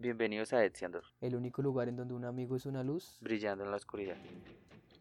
Bienvenidos 0.00 0.54
a 0.54 0.64
Etziandor, 0.64 1.04
el 1.20 1.34
único 1.36 1.60
lugar 1.60 1.86
en 1.90 1.96
donde 1.96 2.14
un 2.14 2.24
amigo 2.24 2.56
es 2.56 2.64
una 2.64 2.82
luz. 2.82 3.18
brillando 3.20 3.64
en 3.64 3.70
la 3.70 3.76
oscuridad. 3.76 4.16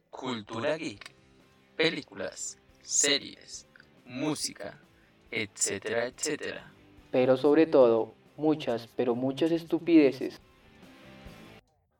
Cultura 0.10 0.76
geek, 0.76 1.14
películas, 1.78 2.58
series, 2.82 3.66
música, 4.06 4.78
etcétera, 5.32 6.08
etcétera. 6.08 6.74
pero 7.12 7.38
sobre 7.38 7.66
todo 7.66 8.14
muchas, 8.36 8.88
pero 8.98 9.16
muchas 9.16 9.52
estupideces. 9.52 10.41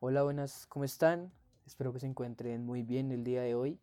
Hola, 0.00 0.22
buenas, 0.22 0.66
¿cómo 0.66 0.84
están? 0.84 1.32
Espero 1.66 1.94
que 1.94 2.00
se 2.00 2.06
encuentren 2.06 2.66
muy 2.66 2.82
bien 2.82 3.12
el 3.12 3.24
día 3.24 3.40
de 3.40 3.54
hoy. 3.54 3.78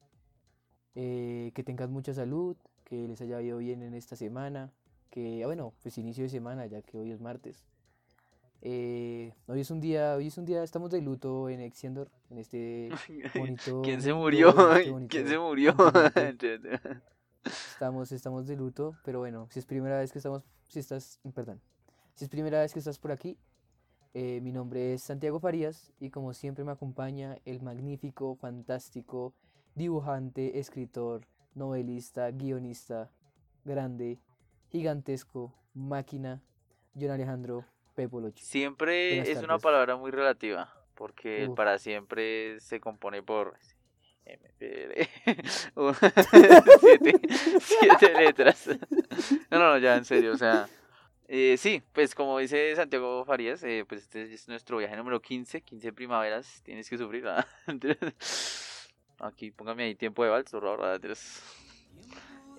eh, 0.94 1.52
que 1.56 1.64
tengan 1.64 1.92
mucha 1.92 2.14
salud, 2.14 2.56
que 2.84 3.08
les 3.08 3.20
haya 3.22 3.42
ido 3.42 3.58
bien 3.58 3.82
en 3.82 3.96
esta 3.96 4.16
semana. 4.16 4.72
Que, 5.10 5.42
ah, 5.44 5.48
bueno, 5.48 5.74
pues 5.82 5.98
inicio 5.98 6.24
de 6.24 6.30
semana, 6.30 6.68
ya 6.68 6.82
que 6.84 6.98
hoy 7.00 7.12
es 7.12 7.20
martes. 7.20 7.64
Eh, 8.62 9.34
hoy 9.46 9.62
es 9.62 9.70
un 9.70 9.80
día, 9.80 10.16
hoy 10.16 10.28
es 10.28 10.38
un 10.38 10.46
día, 10.46 10.64
estamos 10.64 10.90
de 10.90 11.02
luto 11.02 11.48
en 11.50 11.62
Exciendor, 11.62 12.10
en 12.30 12.40
este 12.40 12.90
bonito. 13.36 13.82
¿Quién 13.84 14.02
se 14.02 14.14
murió? 14.14 14.50
este 14.76 14.92
bonito 14.92 15.12
¿Quién 15.12 15.28
se 15.28 15.38
murió? 15.38 15.76
Estamos, 17.46 18.12
estamos 18.12 18.46
de 18.48 18.58
luto, 18.58 18.98
pero 19.06 19.20
bueno, 19.20 19.48
si 19.52 19.60
es 19.60 19.66
primera 19.66 20.00
vez 20.00 20.12
que 20.12 20.20
estamos, 20.20 20.44
si 20.68 20.80
estás, 20.80 21.22
perdón, 21.34 21.62
si 22.14 22.26
es 22.26 22.30
primera 22.30 22.60
vez 22.60 22.74
que 22.74 22.80
estás 22.80 23.00
por 23.00 23.12
aquí, 23.12 23.38
eh, 24.14 24.42
mi 24.42 24.52
nombre 24.52 24.94
es 24.94 25.04
Santiago 25.04 25.40
Farías 25.40 25.94
y 26.02 26.10
como 26.10 26.34
siempre 26.34 26.66
me 26.66 26.74
acompaña 26.74 27.38
el 27.46 27.62
magnífico, 27.62 28.36
fantástico, 28.36 29.34
dibujante, 29.76 30.60
escritor, 30.60 31.22
novelista, 31.56 32.32
guionista, 32.32 33.12
grande, 33.64 34.20
gigantesco, 34.70 35.54
máquina, 35.74 36.42
John 37.00 37.12
Alejandro 37.12 37.64
Siempre 38.36 39.10
Buenas 39.10 39.28
es 39.30 39.38
una 39.40 39.48
tardes. 39.48 39.64
palabra 39.64 39.96
muy 39.96 40.12
relativa, 40.12 40.74
porque 40.96 41.44
el 41.44 41.54
para 41.54 41.78
siempre 41.80 42.60
se 42.60 42.80
compone 42.80 43.22
por 43.24 43.58
siete, 46.80 47.20
siete 47.60 48.14
letras. 48.14 48.68
No, 49.50 49.60
no, 49.60 49.70
no, 49.72 49.78
ya 49.78 49.96
en 49.96 50.06
serio, 50.06 50.34
o 50.34 50.38
sea. 50.38 50.68
eh, 51.28 51.56
sí, 51.58 51.82
pues 51.94 52.14
como 52.16 52.38
dice 52.40 52.76
Santiago 52.76 53.24
Farías, 53.26 53.64
eh, 53.64 53.86
pues 53.88 54.04
este 54.04 54.34
es 54.34 54.48
nuestro 54.48 54.78
viaje 54.78 54.96
número 54.98 55.22
15, 55.22 55.62
15 55.62 55.94
primaveras, 55.94 56.62
tienes 56.64 56.90
que 56.90 56.98
sufrir. 56.98 57.24
¿verdad? 57.24 57.46
Aquí, 59.20 59.52
póngame 59.52 59.84
ahí 59.84 59.96
tiempo 59.96 60.24
de 60.24 60.30
vals, 60.30 60.54
por. 60.54 61.42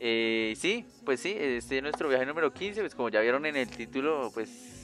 Eh, 0.00 0.54
sí, 0.56 0.84
pues 1.04 1.20
sí, 1.20 1.34
este 1.36 1.76
es 1.78 1.82
nuestro 1.82 2.08
viaje 2.08 2.24
número 2.26 2.52
15, 2.52 2.80
pues 2.80 2.94
como 2.94 3.08
ya 3.08 3.20
vieron 3.20 3.46
en 3.46 3.56
el 3.56 3.68
título, 3.68 4.30
pues 4.32 4.77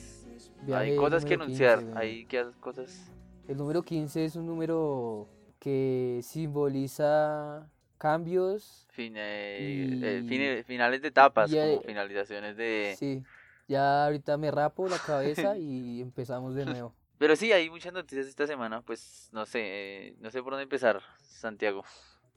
hay 0.73 0.91
Viaje 0.91 0.97
cosas 0.97 1.25
que 1.25 1.35
anunciar, 1.35 1.79
15, 1.81 1.99
hay 1.99 2.25
que 2.27 2.45
cosas... 2.61 3.11
El 3.49 3.59
número 3.59 3.83
15 3.83 4.25
es 4.25 4.37
un 4.37 4.47
número 4.47 5.29
que 5.59 6.21
simboliza 6.23 7.71
cambios. 7.99 8.87
Fin, 8.91 9.15
eh, 9.17 9.89
eh, 10.03 10.21
Y- 10.25 10.29
fine- 10.29 10.63
finales 10.65 11.03
de 11.03 11.09
etapas, 11.09 11.51
y, 11.51 11.57
eh, 11.59 11.61
como 11.61 11.83
finalizaciones 11.83 12.57
de... 12.57 12.95
Sí, 12.97 13.23
ya 13.69 14.05
ahorita 14.07 14.37
me 14.37 14.51
rapo 14.51 14.89
la 14.89 14.99
cabeza 14.99 15.57
y 15.59 16.01
empezamos 16.01 16.55
de 16.55 16.65
nuevo. 16.65 16.95
Pero 17.19 17.37
sí, 17.37 17.53
hay 17.53 17.71
muchas 17.71 17.93
noticias 17.93 18.27
esta 18.27 18.47
semana, 18.47 18.83
pues 18.83 19.29
no 19.33 19.47
sé, 19.47 19.61
eh, 19.63 20.17
no 20.21 20.31
sé 20.31 20.43
por 20.43 20.53
dónde 20.53 20.65
empezar, 20.65 21.01
Santiago. 21.19 21.83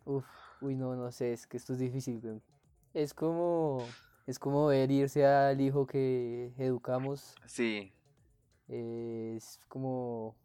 Uf, 0.06 0.25
uy, 0.62 0.75
no, 0.75 0.95
no 0.95 1.12
sé, 1.12 1.34
es 1.34 1.47
que 1.47 1.58
esto 1.58 1.73
es 1.73 1.80
difícil, 1.80 2.19
güey. 2.22 2.41
Es 2.94 3.14
como, 3.14 3.88
es 4.25 4.39
como 4.39 4.67
ver 4.67 4.89
irse 4.91 5.25
al 5.25 5.59
hijo 5.59 5.86
que 5.88 6.53
educamos. 6.58 7.36
Sí, 7.45 7.91
eh, 8.70 9.34
es 9.38 9.60
como, 9.68 10.36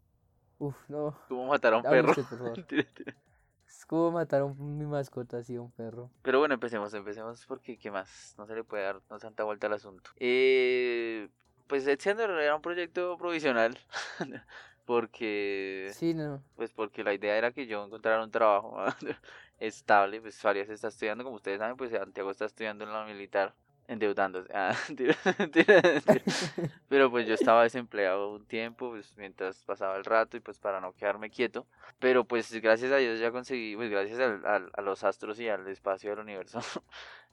uf, 0.59 0.77
no. 0.89 1.17
cómo 1.29 1.47
matar 1.47 1.75
a 1.75 1.77
un 1.79 1.83
perro. 1.83 2.11
usted, 2.11 2.25
por 2.25 2.39
favor. 2.39 2.67
Es 3.67 3.87
como 3.87 4.11
matar 4.13 4.43
a 4.43 4.45
un- 4.45 4.77
mi 4.79 4.85
mascota 4.85 5.39
así, 5.39 5.57
un 5.57 5.71
perro. 5.73 6.11
Pero 6.23 6.39
bueno, 6.41 6.53
empecemos, 6.55 6.93
empecemos 6.93 7.47
porque 7.47 7.79
¿qué 7.79 7.91
más? 7.91 8.35
No 8.37 8.47
se 8.47 8.55
le 8.55 8.65
puede 8.65 8.85
dar 8.85 9.01
no 9.09 9.19
tanta 9.19 9.45
vuelta 9.45 9.67
al 9.67 9.73
asunto. 9.73 10.11
Eh, 10.17 11.29
pues 11.69 11.87
Etziander 11.87 12.29
era 12.31 12.55
un 12.55 12.61
proyecto 12.61 13.17
provisional, 13.17 13.79
porque... 14.85 15.91
Sí, 15.95 16.13
no. 16.13 16.43
Pues 16.55 16.71
porque 16.73 17.03
la 17.03 17.15
idea 17.15 17.37
era 17.37 17.51
que 17.53 17.67
yo 17.67 17.83
encontrara 17.85 18.23
un 18.23 18.31
trabajo 18.31 18.77
estable, 19.59 20.21
pues 20.21 20.39
Farias 20.39 20.69
está 20.69 20.89
estudiando, 20.89 21.25
como 21.25 21.37
ustedes 21.37 21.59
saben, 21.59 21.77
pues 21.79 21.93
Santiago 21.93 22.31
está 22.31 22.45
estudiando 22.45 22.85
en 22.85 22.93
la 22.93 23.07
militar, 23.07 23.55
endeudándose. 23.89 24.49
Ah, 24.55 24.75
mentira, 24.89 25.17
mentira, 25.39 25.83
mentira. 25.83 26.03
Pero 26.89 27.11
pues 27.11 27.27
yo 27.27 27.35
estaba 27.35 27.63
desempleado 27.63 28.33
un 28.33 28.47
tiempo, 28.47 28.91
pues 28.91 29.15
mientras 29.17 29.63
pasaba 29.65 29.97
el 29.97 30.05
rato 30.05 30.37
y 30.37 30.41
pues 30.41 30.59
para 30.59 30.81
no 30.81 30.93
quedarme 30.95 31.31
quieto. 31.31 31.67
Pero 31.99 32.25
pues 32.25 32.53
gracias 32.61 32.93
a 32.93 32.97
Dios 32.97 33.19
ya 33.21 33.31
conseguí, 33.31 33.77
pues 33.77 33.91
gracias 33.91 34.19
al- 34.21 34.45
al- 34.47 34.71
a 34.75 34.81
los 34.83 35.05
astros 35.05 35.39
y 35.41 35.49
al 35.49 35.67
espacio 35.69 36.11
del 36.11 36.21
universo, 36.21 36.61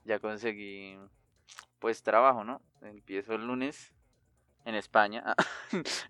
ya 0.04 0.18
conseguí 0.18 0.98
pues 1.78 2.02
trabajo, 2.02 2.44
¿no? 2.44 2.60
Empiezo 2.82 3.34
el 3.34 3.46
lunes 3.46 3.92
en 4.64 4.74
España, 4.74 5.34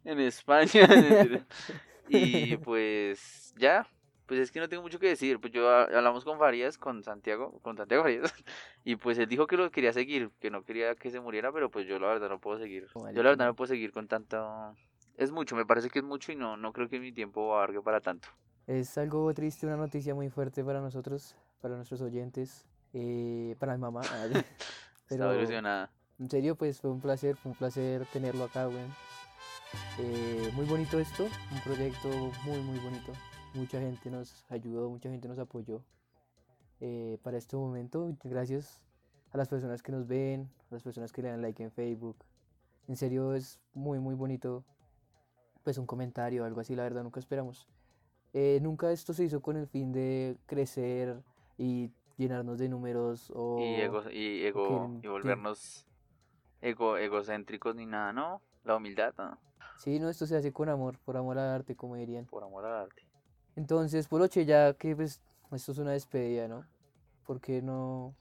en 0.05 0.19
España. 0.21 0.89
Y 2.09 2.57
pues 2.57 3.55
ya, 3.57 3.87
pues 4.31 4.39
es 4.43 4.53
que 4.53 4.61
no 4.61 4.69
tengo 4.69 4.85
mucho 4.85 5.01
que 5.01 5.09
decir. 5.09 5.41
Pues 5.41 5.53
yo 5.53 5.69
ha- 5.69 5.83
hablamos 5.87 6.25
con 6.25 6.39
Farías, 6.39 6.79
con 6.79 7.03
Santiago, 7.03 7.59
con 7.63 7.77
Santiago 7.77 8.05
Farías, 8.05 8.23
y 8.85 8.95
pues 8.95 9.19
él 9.19 9.27
dijo 9.27 9.49
que 9.49 9.57
lo 9.57 9.69
quería 9.73 9.93
seguir, 9.93 10.31
que 10.39 10.51
no 10.53 10.63
quería 10.63 10.95
que 10.95 11.11
se 11.11 11.19
muriera, 11.19 11.51
pero 11.53 11.69
pues 11.69 11.89
yo 11.89 11.99
la 11.99 12.07
verdad 12.07 12.29
no 12.29 12.39
puedo 12.39 12.57
seguir. 12.61 12.87
Yo 12.95 13.23
la 13.25 13.31
verdad 13.31 13.47
no 13.47 13.55
puedo 13.57 13.67
seguir 13.67 13.91
con 13.91 14.07
tanto. 14.07 14.77
Es 15.17 15.33
mucho, 15.33 15.57
me 15.57 15.67
parece 15.67 15.91
que 15.91 15.99
es 15.99 16.05
mucho 16.05 16.31
y 16.31 16.37
no, 16.37 16.57
no 16.57 16.73
creo 16.73 16.89
que 16.89 17.01
mi 17.01 17.11
tiempo 17.13 17.53
abarque 17.57 17.83
para 17.83 18.01
tanto. 18.01 18.29
Es 18.69 18.97
algo 18.99 19.35
triste, 19.35 19.67
una 19.67 19.77
noticia 19.77 20.15
muy 20.15 20.31
fuerte 20.31 20.63
para 20.63 20.81
nosotros, 20.81 21.35
para 21.61 21.75
nuestros 21.75 22.01
oyentes, 22.01 22.65
eh, 22.93 23.57
para 23.59 23.75
mi 23.75 23.81
mamá. 23.81 24.03
ah, 24.05 24.27
Estaba 25.11 25.33
Pero 25.33 25.39
ilusionada. 25.39 25.91
en 26.21 26.31
serio, 26.31 26.55
pues 26.55 26.81
fue 26.81 26.91
un 26.91 27.01
placer, 27.01 27.35
fue 27.35 27.51
un 27.51 27.59
placer 27.59 28.07
tenerlo 28.13 28.45
acá, 28.45 28.67
güey. 28.67 28.85
Eh, 29.99 30.51
muy 30.55 30.67
bonito 30.67 31.01
esto, 31.01 31.25
un 31.25 31.61
proyecto 31.65 32.09
muy, 32.45 32.59
muy 32.61 32.79
bonito. 32.79 33.13
Mucha 33.53 33.81
gente 33.81 34.11
nos 34.11 34.45
ayudó, 34.49 34.89
mucha 34.91 35.11
gente 35.11 35.27
nos 35.27 35.39
apoyó 35.39 35.83
eh, 36.81 37.19
para 37.23 37.37
este 37.37 37.57
momento. 37.57 38.17
Gracias 38.25 38.81
a 39.33 39.39
las 39.39 39.49
personas 39.49 39.83
que 39.83 39.91
nos 39.93 40.07
ven, 40.07 40.49
a 40.71 40.75
las 40.75 40.83
personas 40.83 41.13
que 41.13 41.23
le 41.23 41.29
dan 41.31 41.43
like 41.43 41.63
en 41.63 41.71
Facebook. 41.73 42.17
En 42.87 42.97
serio, 42.97 43.35
es 43.35 43.61
muy, 43.75 43.99
muy 43.99 44.15
bonito. 44.15 44.65
Pues 45.65 45.79
un 45.79 45.87
comentario, 45.87 46.45
algo 46.45 46.61
así, 46.61 46.75
la 46.77 46.85
verdad, 46.85 47.03
nunca 47.03 47.19
esperamos. 47.21 47.69
Eh, 48.33 48.61
nunca 48.63 48.93
esto 48.93 49.13
se 49.13 49.25
hizo 49.25 49.41
con 49.43 49.57
el 49.57 49.67
fin 49.67 49.93
de 49.93 50.37
crecer 50.47 51.21
y 51.59 51.91
llenarnos 52.17 52.59
de 52.59 52.69
números 52.69 53.33
o... 53.35 53.59
Y 53.61 53.81
ego, 53.81 54.09
y 54.11 54.45
ego, 54.45 54.69
que- 54.93 54.99
y 54.99 55.01
que- 55.03 55.09
volvernos 55.09 55.87
ego, 56.61 56.97
egocéntricos 56.99 57.75
ni 57.75 57.87
nada, 57.87 58.13
¿no? 58.13 58.41
La 58.65 58.77
humildad, 58.77 59.13
¿no? 59.19 59.39
Sí, 59.77 59.99
no, 59.99 60.09
esto 60.09 60.27
se 60.27 60.37
hace 60.37 60.53
con 60.53 60.69
amor, 60.69 60.99
por 61.05 61.17
amor 61.17 61.39
al 61.39 61.49
arte, 61.49 61.75
como 61.75 61.97
dirían. 61.97 62.27
Por 62.27 62.45
amor 62.45 62.65
al 62.67 62.83
arte. 62.83 63.03
Entonces, 63.57 64.09
Poloche, 64.09 64.45
ya 64.45 64.75
que 64.75 64.95
pues 64.97 65.21
esto 65.53 65.73
es 65.73 65.79
una 65.79 65.93
despedida, 65.93 66.49
¿no? 66.49 66.65
¿Por 67.27 67.41
qué 67.41 67.63
no 67.63 68.15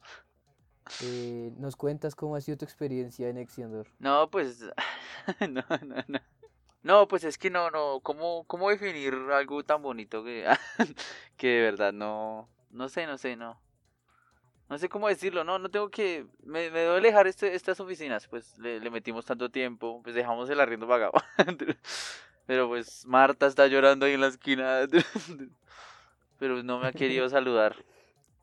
eh, 1.03 1.51
nos 1.57 1.75
cuentas 1.75 2.15
cómo 2.15 2.35
ha 2.35 2.41
sido 2.41 2.57
tu 2.57 2.65
experiencia 2.65 3.29
en 3.29 3.37
Exciendor? 3.37 3.87
No, 3.99 4.29
pues. 4.29 4.61
no, 5.49 5.63
no, 5.85 5.95
no. 6.07 6.19
No, 6.81 7.07
pues 7.07 7.23
es 7.23 7.37
que 7.37 7.49
no, 7.49 7.69
no. 7.71 7.99
¿Cómo, 8.01 8.45
cómo 8.45 8.69
definir 8.69 9.13
algo 9.31 9.63
tan 9.63 9.81
bonito 9.81 10.23
que, 10.23 10.45
que 11.37 11.47
de 11.47 11.61
verdad 11.61 11.93
no. 11.93 12.49
No 12.71 12.89
sé, 12.89 13.05
no 13.05 13.17
sé, 13.17 13.35
no. 13.35 13.59
No 14.69 14.77
sé 14.77 14.87
cómo 14.87 15.07
decirlo, 15.07 15.43
no, 15.43 15.57
no 15.57 15.69
tengo 15.69 15.89
que. 15.89 16.27
Me, 16.43 16.69
me 16.69 16.79
debo 16.79 17.01
dejar 17.01 17.27
este, 17.27 17.55
estas 17.55 17.79
oficinas, 17.79 18.27
pues 18.27 18.57
le, 18.59 18.79
le 18.79 18.89
metimos 18.91 19.25
tanto 19.25 19.49
tiempo, 19.49 20.01
pues 20.03 20.15
dejamos 20.15 20.49
el 20.49 20.59
arriendo 20.59 20.87
pagado. 20.87 21.13
Pero 22.49 22.67
pues 22.67 23.05
Marta 23.05 23.45
está 23.45 23.67
llorando 23.67 24.07
ahí 24.07 24.13
en 24.13 24.21
la 24.21 24.27
esquina. 24.27 24.79
Pero 26.39 26.63
no 26.63 26.79
me 26.79 26.87
ha 26.87 26.91
querido 26.91 27.29
saludar. 27.29 27.75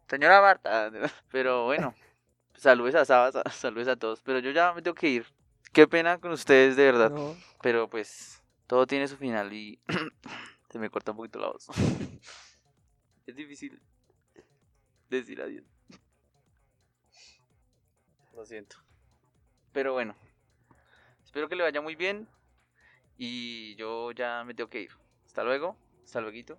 Señora 0.09 0.41
Marta. 0.41 0.93
Pero 1.33 1.65
bueno, 1.65 1.93
saludes 2.55 2.95
a 2.95 3.05
Sabas, 3.05 3.35
saludes 3.51 3.89
a 3.89 3.97
todos. 3.97 4.23
Pero 4.23 4.39
yo 4.39 4.53
ya 4.53 4.73
me 4.73 4.81
tengo 4.81 4.95
que 4.95 5.09
ir. 5.09 5.27
Qué 5.73 5.89
pena 5.89 6.19
con 6.19 6.31
ustedes, 6.31 6.77
de 6.77 6.85
verdad. 6.85 7.11
No, 7.11 7.37
Pero 7.63 7.91
pues 7.91 8.41
todo 8.69 8.87
tiene 8.87 9.09
su 9.09 9.17
final 9.17 9.53
y 9.53 9.81
se 10.71 10.79
me 10.79 10.89
corta 10.89 11.11
un 11.11 11.17
poquito 11.17 11.41
la 11.41 11.49
voz. 11.49 11.67
Es 13.27 13.35
difícil 13.35 13.83
decir 15.11 15.43
adiós. 15.43 15.65
Lo 18.37 18.47
siento. 18.47 18.77
Pero 19.73 19.95
bueno. 19.95 20.15
Espero 21.25 21.49
que 21.49 21.57
le 21.57 21.65
vaya 21.65 21.81
muy 21.81 21.97
bien. 21.97 22.29
Y 23.19 23.75
yo 23.77 24.13
ya 24.13 24.45
me 24.45 24.55
tengo 24.55 24.69
que 24.69 24.83
ir. 24.83 24.91
Hasta 25.25 25.43
luego. 25.43 25.77
Hasta 26.05 26.21
luego. 26.21 26.59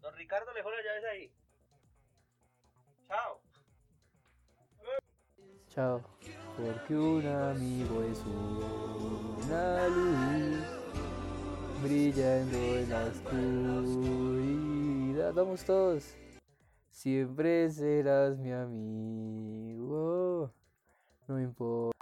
Don 0.00 0.14
Ricardo, 0.14 0.52
le 0.52 0.62
las 0.62 0.84
llaves 0.84 1.04
ahí. 1.12 1.32
Chao. 3.08 3.40
chao. 5.68 6.02
porque 6.56 6.94
un 6.94 7.26
amigo 7.26 8.02
es 8.02 8.24
una 8.24 9.88
luz 9.88 10.64
brillando 11.82 12.56
en 12.56 12.90
la 12.90 13.04
oscuridad. 13.84 15.34
Vamos 15.34 15.64
todos. 15.64 16.16
Siempre 16.90 17.70
serás 17.70 18.38
mi 18.38 18.52
amigo. 18.52 20.50
No 21.28 21.40
importa. 21.40 21.95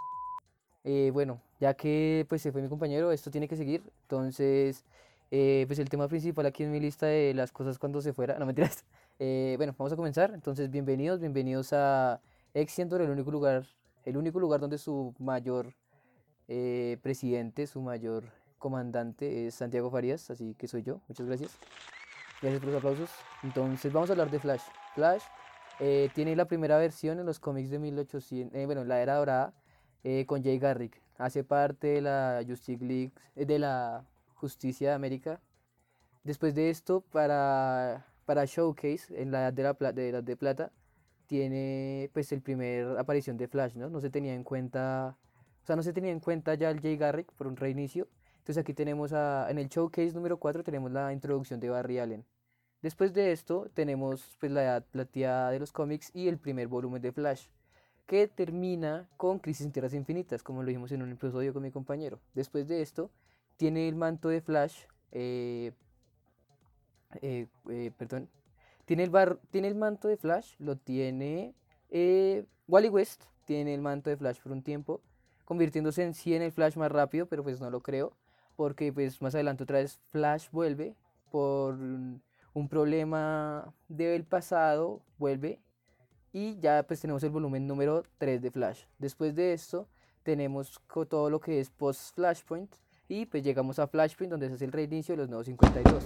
Eh, 0.85 1.11
bueno, 1.13 1.41
ya 1.61 1.75
que 1.75 2.27
pues 2.29 2.43
se 2.43 2.53
fue 2.53 2.63
mi 2.63 2.69
compañero, 2.69 3.11
esto 3.11 3.31
tiene 3.31 3.49
que 3.49 3.57
seguir. 3.57 3.83
Entonces, 4.03 4.85
eh, 5.31 5.65
pues 5.67 5.79
el 5.79 5.89
tema 5.89 6.07
principal 6.07 6.47
aquí 6.47 6.63
en 6.63 6.71
mi 6.71 6.79
lista 6.79 7.07
de 7.07 7.35
las 7.35 7.51
cosas 7.51 7.79
cuando 7.79 8.01
se 8.01 8.13
fuera. 8.13 8.39
No 8.39 8.47
mentiras. 8.47 8.85
Eh, 9.19 9.55
bueno, 9.57 9.75
vamos 9.77 9.93
a 9.93 9.97
comenzar. 9.97 10.33
Entonces, 10.33 10.71
bienvenidos, 10.71 11.19
bienvenidos 11.21 11.73
a 11.73 12.21
Excientor, 12.53 13.01
el 13.01 13.11
único 13.11 13.31
lugar, 13.31 13.67
el 14.05 14.17
único 14.17 14.39
lugar 14.39 14.61
donde 14.61 14.79
su 14.79 15.15
mayor 15.19 15.73
eh, 16.49 16.99
presidente, 17.03 17.67
su 17.67 17.81
mayor 17.81 18.25
comandante 18.59 19.47
es 19.47 19.55
Santiago 19.57 19.91
Farías, 19.91 20.31
así 20.31 20.55
que 20.55 20.69
soy 20.69 20.83
yo. 20.83 21.01
Muchas 21.09 21.27
gracias. 21.27 21.59
Gracias 22.41 22.61
por 22.61 22.69
los 22.71 22.79
aplausos. 22.79 23.11
Entonces, 23.43 23.93
vamos 23.93 24.11
a 24.11 24.13
hablar 24.13 24.31
de 24.31 24.39
Flash. 24.39 24.63
Flash 24.95 25.23
tiene 26.15 26.37
la 26.37 26.45
primera 26.45 26.79
versión 26.79 27.19
en 27.19 27.27
los 27.27 27.41
cómics 27.41 27.71
de 27.71 27.81
1800, 27.81 28.55
eh, 28.57 28.67
bueno, 28.67 28.83
en 28.83 28.89
la 28.89 29.03
era 29.03 29.17
dorada, 29.17 29.53
eh, 30.05 30.27
con 30.27 30.43
Jay 30.43 30.59
Garrick. 30.59 31.01
Hace 31.19 31.45
parte 31.45 31.89
de 31.89 32.03
la 32.03 32.45
Justice 32.47 32.85
League, 32.85 33.13
eh, 33.35 33.47
de 33.47 33.59
la 33.59 34.05
Justicia 34.35 34.91
de 34.91 34.95
América. 34.95 35.41
Después 36.23 36.55
de 36.55 36.71
esto, 36.71 37.01
para, 37.01 38.07
para 38.25 38.45
Showcase, 38.45 39.21
en 39.21 39.31
la 39.31 39.49
edad 39.49 39.53
de, 39.53 39.63
la, 39.63 39.93
de, 39.93 40.09
Edad 40.09 40.23
de 40.23 40.37
Plata, 40.37 40.73
tiene 41.27 42.11
pues 42.13 42.33
el 42.33 42.43
primer 42.43 42.99
aparición 42.99 43.37
de 43.37 43.49
Flash, 43.49 43.75
¿no? 43.75 43.89
No 43.89 44.01
se 44.01 44.11
tenía 44.11 44.35
en 44.35 44.45
cuenta, 44.45 45.17
o 45.63 45.67
sea, 45.67 45.77
no 45.77 45.83
se 45.83 45.93
tenía 45.93 46.13
en 46.13 46.21
cuenta 46.21 46.55
ya 46.55 46.71
el 46.71 46.81
Jay 46.81 46.97
Garrick 46.97 47.33
por 47.33 47.47
un 47.47 47.57
reinicio. 47.57 48.09
Entonces 48.39 48.61
aquí 48.61 48.75
tenemos 48.75 49.13
a, 49.15 49.51
en 49.51 49.59
el 49.59 49.69
Showcase 49.69 50.13
número 50.13 50.39
4 50.39 50.63
tenemos 50.63 50.93
la 50.93 51.13
introducción 51.13 51.61
de 51.61 51.71
Barry 51.71 51.99
Allen. 51.99 52.25
Después 52.83 53.15
de 53.15 53.33
esto 53.33 53.71
tenemos 53.73 54.37
pues 54.39 54.53
la 54.53 54.63
edad 54.63 54.85
plateada 54.85 55.51
de 55.51 55.59
los 55.59 55.73
cómics 55.73 56.11
y 56.15 56.29
el 56.29 56.37
primer 56.37 56.69
volumen 56.69 57.01
de 57.01 57.13
Flash, 57.13 57.47
que 58.07 58.29
termina 58.29 59.09
con 59.17 59.39
Crisis 59.39 59.67
en 59.67 59.73
Tierras 59.73 59.95
Infinitas, 59.95 60.43
como 60.43 60.63
lo 60.63 60.69
dijimos 60.69 60.93
en 60.93 61.03
un 61.03 61.13
episodio 61.13 61.53
con 61.53 61.63
mi 61.63 61.71
compañero. 61.71 62.21
Después 62.35 62.69
de 62.69 62.83
esto 62.83 63.11
tiene 63.57 63.89
el 63.89 63.95
manto 63.95 64.29
de 64.29 64.41
Flash, 64.41 64.83
eh, 65.13 65.73
eh, 67.23 67.47
eh, 67.71 67.93
perdón, 67.97 68.29
tiene 68.85 69.05
el, 69.05 69.39
tiene 69.51 69.69
el 69.69 69.75
manto 69.75 70.09
de 70.09 70.17
Flash, 70.17 70.55
lo 70.59 70.77
tiene 70.77 71.55
Wally 72.69 72.89
West, 72.89 73.25
tiene 73.47 73.75
el 73.75 73.81
manto 73.81 74.11
de 74.11 74.17
Flash 74.17 74.41
por 74.41 74.53
un 74.53 74.63
tiempo, 74.63 75.01
convirtiéndose 75.45 76.03
en 76.03 76.15
sí 76.15 76.35
en 76.35 76.43
el 76.43 76.53
Flash 76.53 76.77
más 76.77 76.93
rápido, 76.93 77.27
pero 77.27 77.43
pues 77.43 77.61
no 77.61 77.71
lo 77.71 77.83
creo, 77.83 78.13
porque 78.57 78.93
pues 78.93 79.23
más 79.23 79.35
adelante 79.35 79.63
otra 79.63 79.79
vez 79.79 80.01
Flash 80.11 80.49
vuelve 80.51 80.95
por 81.31 81.75
un 81.75 82.69
problema 82.69 83.73
del 83.89 84.25
pasado, 84.25 85.01
vuelve 85.19 85.61
y 86.35 86.59
ya 86.59 86.83
pues 86.83 87.01
tenemos 87.01 87.23
el 87.23 87.31
volumen 87.31 87.65
número 87.65 88.03
3 88.19 88.43
de 88.43 88.51
Flash. 88.51 88.83
Después 88.99 89.37
de 89.37 89.53
esto 89.53 89.87
tenemos 90.25 90.81
todo 91.09 91.31
lo 91.31 91.41
que 91.41 91.61
es 91.61 91.71
post 91.71 92.13
Flashpoint 92.17 92.75
y 93.09 93.25
pues 93.25 93.45
llegamos 93.45 93.79
a 93.79 93.87
Flashpoint 93.87 94.33
donde 94.33 94.49
se 94.49 94.55
hace 94.55 94.65
el 94.65 94.73
reinicio 94.73 95.13
de 95.13 95.19
los 95.19 95.29
nuevos 95.29 95.47
52. 95.47 96.05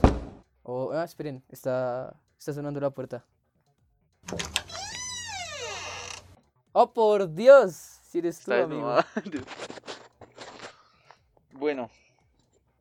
Oh, 0.65 0.93
ah, 0.93 1.05
esperen, 1.05 1.43
está, 1.49 2.15
está 2.39 2.53
sonando 2.53 2.79
la 2.79 2.91
puerta. 2.91 3.25
¡Oh, 6.73 6.93
por 6.93 7.35
Dios! 7.35 7.73
Si 8.03 8.19
eres 8.19 8.39
tú, 8.41 8.53
amigo. 8.53 8.97
bueno, 11.53 11.91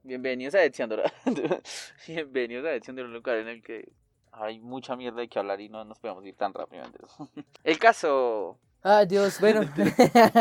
bienvenidos 0.04 0.54
a 0.56 0.66
Exiandor. 0.66 1.02
bienvenidos 2.08 2.66
a 2.66 2.76
Exiandor, 2.76 3.06
un 3.06 3.14
lugar 3.14 3.38
en 3.38 3.48
el 3.48 3.64
que 3.64 3.90
hay 4.39 4.60
mucha 4.60 4.95
mierda 4.95 5.19
de 5.22 5.28
que 5.28 5.39
hablar 5.39 5.60
y 5.62 5.69
no 5.69 5.84
nos 5.86 6.00
podemos 6.00 6.25
ir 6.25 6.36
tan 6.36 6.54
rápidamente. 6.54 7.00
El 7.63 7.78
caso. 7.80 8.57
Ah, 8.84 9.06
Dios, 9.06 9.39
bueno. 9.39 9.62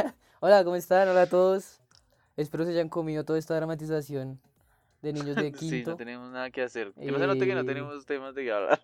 Hola, 0.41 0.65
¿cómo 0.65 0.77
están? 0.77 1.09
Hola 1.09 1.23
a 1.23 1.27
todos. 1.29 1.81
Espero 2.37 2.65
se 2.65 2.73
hayan 2.73 2.89
comido 2.89 3.25
toda 3.25 3.39
esta 3.39 3.55
dramatización 3.57 4.39
de 5.01 5.13
niños 5.13 5.37
de 5.37 5.53
Sí, 5.55 5.71
quinto. 5.71 5.91
no 5.93 5.97
tenemos 5.97 6.31
nada 6.31 6.51
que 6.51 6.63
hacer. 6.63 6.93
Que 6.93 7.11
no 7.11 7.19
se 7.19 7.27
note 7.27 7.47
que 7.47 7.55
no 7.55 7.61
Eh, 7.61 7.65
tenemos 7.65 8.05
temas 8.07 8.35
de 8.35 8.45
que 8.45 8.53
hablar. 8.53 8.81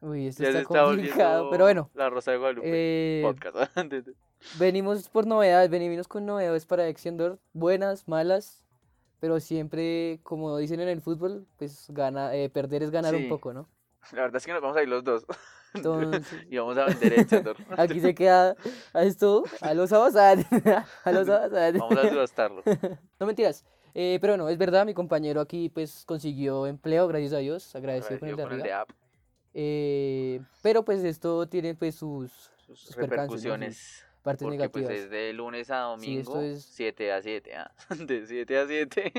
Uy, 0.00 0.26
esto 0.26 0.42
ya 0.42 0.48
está 0.48 0.60
está 0.62 0.84
complicado. 0.84 1.50
Pero 1.50 1.64
bueno, 1.64 1.90
La 1.94 2.10
Rosa 2.10 2.32
de 2.32 2.38
Guadalupe 2.38 2.68
eh, 2.68 3.22
podcast. 3.22 3.56
venimos 4.58 5.08
por 5.08 5.26
novedades, 5.26 5.70
venimos 5.70 6.08
con 6.08 6.26
novedades 6.26 6.66
para 6.66 6.88
Exendor, 6.88 7.38
buenas, 7.52 8.08
malas, 8.08 8.64
pero 9.20 9.38
siempre, 9.40 10.18
como 10.22 10.56
dicen 10.56 10.80
en 10.80 10.88
el 10.88 11.00
fútbol, 11.00 11.46
pues 11.58 11.86
gana, 11.90 12.34
eh, 12.34 12.48
perder 12.50 12.82
es 12.82 12.90
ganar 12.90 13.14
un 13.14 13.22
Sí. 13.22 13.28
poco, 13.28 13.52
¿no? 13.52 13.68
La 14.12 14.22
verdad 14.22 14.36
es 14.36 14.46
que 14.46 14.52
nos 14.52 14.62
vamos 14.62 14.76
a 14.76 14.82
ir 14.82 14.88
los 14.88 15.02
dos. 15.04 15.24
Entonces, 15.74 16.26
y 16.50 16.56
vamos 16.56 16.78
a 16.78 16.86
vender 16.86 17.20
Exiandor. 17.20 17.56
aquí 17.76 18.00
se 18.00 18.14
queda 18.14 18.56
a 18.92 19.02
esto, 19.04 19.44
a 19.60 19.74
los 19.74 19.92
abasad, 19.92 20.38
a 21.04 21.12
los 21.12 21.28
abasad. 21.28 21.74
Vamos 21.74 21.98
a 21.98 22.08
subastarlo. 22.08 22.62
No 23.20 23.26
mentiras. 23.26 23.64
Eh, 23.94 24.18
pero 24.20 24.36
no, 24.36 24.48
es 24.50 24.58
verdad, 24.58 24.84
mi 24.84 24.92
compañero 24.92 25.40
aquí 25.40 25.70
pues 25.70 26.04
consiguió 26.04 26.66
empleo, 26.66 27.08
gracias 27.08 27.32
a 27.32 27.38
Dios, 27.38 27.74
agradecido 27.74 28.18
con 28.20 28.28
el 28.28 28.36
de 28.36 28.68
el 28.68 28.72
app. 28.72 28.90
Eh, 29.54 30.40
pero 30.62 30.84
pues 30.84 31.02
esto 31.02 31.48
tiene 31.48 31.74
pues 31.74 31.94
sus 31.94 32.30
Sus 32.66 32.94
repercusiones. 32.94 34.04
partes 34.22 34.44
Porque 34.44 34.58
negativas. 34.58 34.88
pues 34.90 35.00
es 35.04 35.10
de 35.10 35.32
lunes 35.32 35.70
a 35.70 35.96
Sí, 35.98 36.16
domingo, 36.16 36.40
es- 36.42 36.62
7 36.64 37.10
a 37.12 37.22
7, 37.22 37.54
ah, 37.56 37.72
de 38.06 38.26
7 38.26 38.58
a 38.58 38.66
7 38.66 39.12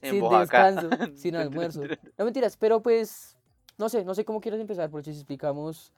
en 0.00 0.10
sin 0.10 0.20
Boyacá. 0.20 0.70
descanso, 0.72 1.16
sin 1.16 1.36
almuerzo. 1.36 1.82
No 2.16 2.24
mentiras, 2.24 2.56
pero 2.56 2.80
pues 2.82 3.36
no 3.78 3.88
sé, 3.88 4.04
no 4.04 4.14
sé 4.14 4.24
cómo 4.24 4.40
quieres 4.40 4.60
empezar, 4.60 4.90
por 4.90 5.02
si 5.02 5.10
explicamos 5.10 5.92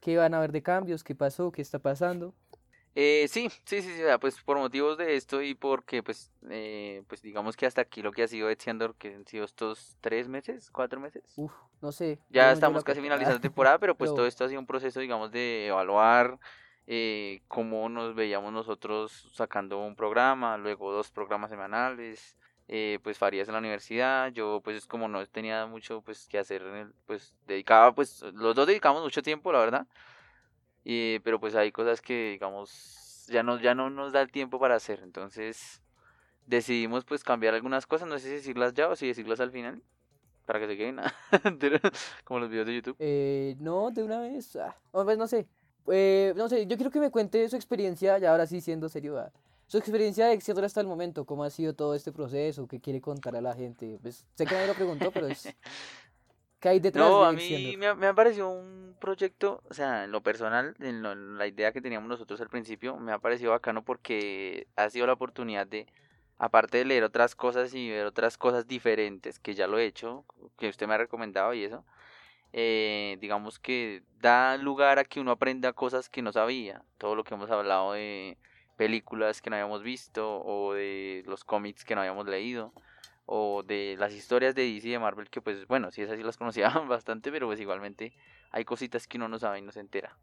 qué 0.00 0.16
van 0.16 0.34
a 0.34 0.38
haber 0.38 0.52
de 0.52 0.62
cambios, 0.62 1.04
qué 1.04 1.14
pasó, 1.14 1.50
qué 1.52 1.62
está 1.62 1.78
pasando. 1.78 2.34
Eh, 2.94 3.26
sí, 3.28 3.48
sí, 3.64 3.80
sí, 3.80 3.90
sí, 3.94 4.02
pues 4.20 4.38
por 4.42 4.58
motivos 4.58 4.98
de 4.98 5.16
esto 5.16 5.40
y 5.40 5.54
porque 5.54 6.02
pues, 6.02 6.30
eh, 6.50 7.02
pues 7.08 7.22
digamos 7.22 7.56
que 7.56 7.64
hasta 7.64 7.80
aquí 7.80 8.02
lo 8.02 8.12
que 8.12 8.22
ha 8.22 8.28
sido 8.28 8.50
Etsiandor, 8.50 8.94
que 8.96 9.14
han 9.14 9.26
sido 9.26 9.44
estos 9.44 9.96
tres 10.02 10.28
meses, 10.28 10.70
cuatro 10.70 11.00
meses. 11.00 11.22
Uf, 11.36 11.52
no 11.80 11.90
sé. 11.90 12.18
Ya 12.28 12.48
no, 12.48 12.52
estamos 12.52 12.82
la 12.82 12.84
casi 12.84 13.00
finalizando 13.00 13.40
temporada, 13.40 13.78
pero 13.78 13.94
pues 13.96 14.10
pero- 14.10 14.16
todo 14.16 14.26
esto 14.26 14.44
ha 14.44 14.48
sido 14.48 14.60
un 14.60 14.66
proceso, 14.66 15.00
digamos, 15.00 15.32
de 15.32 15.68
evaluar 15.68 16.38
eh, 16.86 17.40
cómo 17.48 17.88
nos 17.88 18.14
veíamos 18.14 18.52
nosotros 18.52 19.30
sacando 19.32 19.78
un 19.78 19.96
programa, 19.96 20.58
luego 20.58 20.92
dos 20.92 21.10
programas 21.10 21.48
semanales, 21.50 22.36
eh, 22.68 22.98
pues 23.02 23.18
Farías 23.18 23.48
en 23.48 23.52
la 23.52 23.58
universidad, 23.58 24.32
yo 24.32 24.60
pues 24.62 24.86
como 24.86 25.08
no 25.08 25.26
tenía 25.26 25.66
mucho 25.66 26.02
pues 26.02 26.26
que 26.28 26.38
hacer, 26.38 26.62
pues 27.06 27.34
dedicaba, 27.46 27.94
pues 27.94 28.22
los 28.34 28.54
dos 28.54 28.66
dedicamos 28.66 29.02
mucho 29.02 29.22
tiempo, 29.22 29.52
la 29.52 29.58
verdad, 29.60 29.86
y, 30.84 31.18
pero 31.20 31.38
pues 31.40 31.54
hay 31.54 31.72
cosas 31.72 32.00
que, 32.00 32.30
digamos, 32.32 33.26
ya 33.28 33.42
no, 33.42 33.60
ya 33.60 33.74
no 33.74 33.90
nos 33.90 34.12
da 34.12 34.22
el 34.22 34.30
tiempo 34.30 34.58
para 34.58 34.76
hacer, 34.76 35.00
entonces 35.02 35.82
decidimos 36.46 37.04
pues 37.04 37.22
cambiar 37.24 37.54
algunas 37.54 37.86
cosas, 37.86 38.08
no 38.08 38.18
sé 38.18 38.28
si 38.28 38.34
decirlas 38.34 38.74
ya 38.74 38.88
o 38.88 38.96
si 38.96 39.06
decirlas 39.06 39.40
al 39.40 39.50
final, 39.50 39.82
para 40.46 40.60
que 40.60 40.66
se 40.66 40.76
queden, 40.76 41.00
como 42.24 42.40
los 42.40 42.50
videos 42.50 42.66
de 42.66 42.74
YouTube. 42.74 42.96
Eh, 42.98 43.56
no, 43.60 43.90
de 43.90 44.02
una 44.02 44.20
vez. 44.20 44.56
Ah, 44.56 44.76
pues 44.90 45.16
no 45.16 45.26
sé. 45.26 45.46
Eh, 45.88 46.32
no 46.36 46.48
sé, 46.48 46.66
yo 46.66 46.76
quiero 46.76 46.90
que 46.90 47.00
me 47.00 47.10
cuente 47.10 47.48
su 47.48 47.56
experiencia, 47.56 48.18
ya 48.18 48.30
ahora 48.30 48.46
sí 48.46 48.60
siendo 48.60 48.88
serio, 48.88 49.18
ah, 49.18 49.32
su 49.66 49.78
experiencia 49.78 50.26
de 50.26 50.34
Exeter 50.34 50.64
hasta 50.64 50.80
el 50.80 50.86
momento, 50.86 51.24
cómo 51.24 51.44
ha 51.44 51.50
sido 51.50 51.74
todo 51.74 51.94
este 51.94 52.12
proceso, 52.12 52.66
qué 52.68 52.80
quiere 52.80 53.00
contar 53.00 53.36
a 53.36 53.40
la 53.40 53.54
gente. 53.54 53.98
Pues, 54.02 54.26
sé 54.34 54.46
que 54.46 54.54
nadie 54.54 54.66
lo 54.68 54.74
preguntó, 54.74 55.10
pero 55.12 55.26
es... 55.28 55.48
¿Qué 56.60 56.68
hay 56.68 56.78
detrás 56.80 57.06
No, 57.06 57.18
de 57.18 57.24
a 57.24 57.32
mí 57.32 57.76
me, 57.76 57.88
ha- 57.88 57.94
me 57.96 58.06
ha 58.06 58.14
parecido 58.14 58.48
un 58.48 58.94
proyecto, 59.00 59.62
o 59.68 59.74
sea, 59.74 60.04
en 60.04 60.12
lo 60.12 60.22
personal, 60.22 60.76
en, 60.78 61.02
lo- 61.02 61.10
en 61.12 61.36
la 61.36 61.48
idea 61.48 61.72
que 61.72 61.80
teníamos 61.80 62.08
nosotros 62.08 62.40
al 62.40 62.48
principio, 62.50 62.96
me 62.98 63.10
ha 63.10 63.18
parecido 63.18 63.50
bacano 63.50 63.84
porque 63.84 64.68
ha 64.76 64.88
sido 64.90 65.06
la 65.08 65.14
oportunidad 65.14 65.66
de, 65.66 65.86
aparte 66.38 66.78
de 66.78 66.84
leer 66.84 67.02
otras 67.02 67.34
cosas 67.34 67.74
y 67.74 67.90
ver 67.90 68.06
otras 68.06 68.38
cosas 68.38 68.68
diferentes, 68.68 69.40
que 69.40 69.54
ya 69.54 69.66
lo 69.66 69.78
he 69.80 69.86
hecho, 69.86 70.24
que 70.56 70.68
usted 70.68 70.86
me 70.86 70.94
ha 70.94 70.98
recomendado 70.98 71.52
y 71.52 71.64
eso, 71.64 71.84
eh, 72.52 73.16
digamos 73.20 73.58
que 73.58 74.02
da 74.20 74.56
lugar 74.56 74.98
a 75.00 75.04
que 75.04 75.20
uno 75.20 75.32
aprenda 75.32 75.72
cosas 75.72 76.08
que 76.08 76.22
no 76.22 76.32
sabía, 76.32 76.84
todo 76.98 77.14
lo 77.16 77.24
que 77.24 77.34
hemos 77.34 77.50
hablado 77.50 77.94
de 77.94 78.38
películas 78.76 79.42
que 79.42 79.50
no 79.50 79.56
habíamos 79.56 79.82
visto 79.82 80.42
o 80.42 80.74
de 80.74 81.22
los 81.26 81.44
cómics 81.44 81.84
que 81.84 81.94
no 81.94 82.00
habíamos 82.00 82.26
leído 82.26 82.72
o 83.26 83.62
de 83.62 83.96
las 83.98 84.12
historias 84.12 84.54
de 84.54 84.62
DC 84.62 84.88
y 84.88 84.90
de 84.92 84.98
Marvel 84.98 85.30
que 85.30 85.40
pues 85.40 85.66
bueno, 85.66 85.90
sí 85.90 86.02
esas 86.02 86.16
sí 86.16 86.22
las 86.22 86.36
conocía 86.38 86.68
bastante, 86.68 87.30
pero 87.30 87.46
pues 87.46 87.60
igualmente 87.60 88.12
hay 88.50 88.64
cositas 88.64 89.06
que 89.06 89.16
uno 89.18 89.28
no 89.28 89.38
sabe 89.38 89.58
y 89.58 89.62
no 89.62 89.72
se 89.72 89.80
entera. 89.80 90.16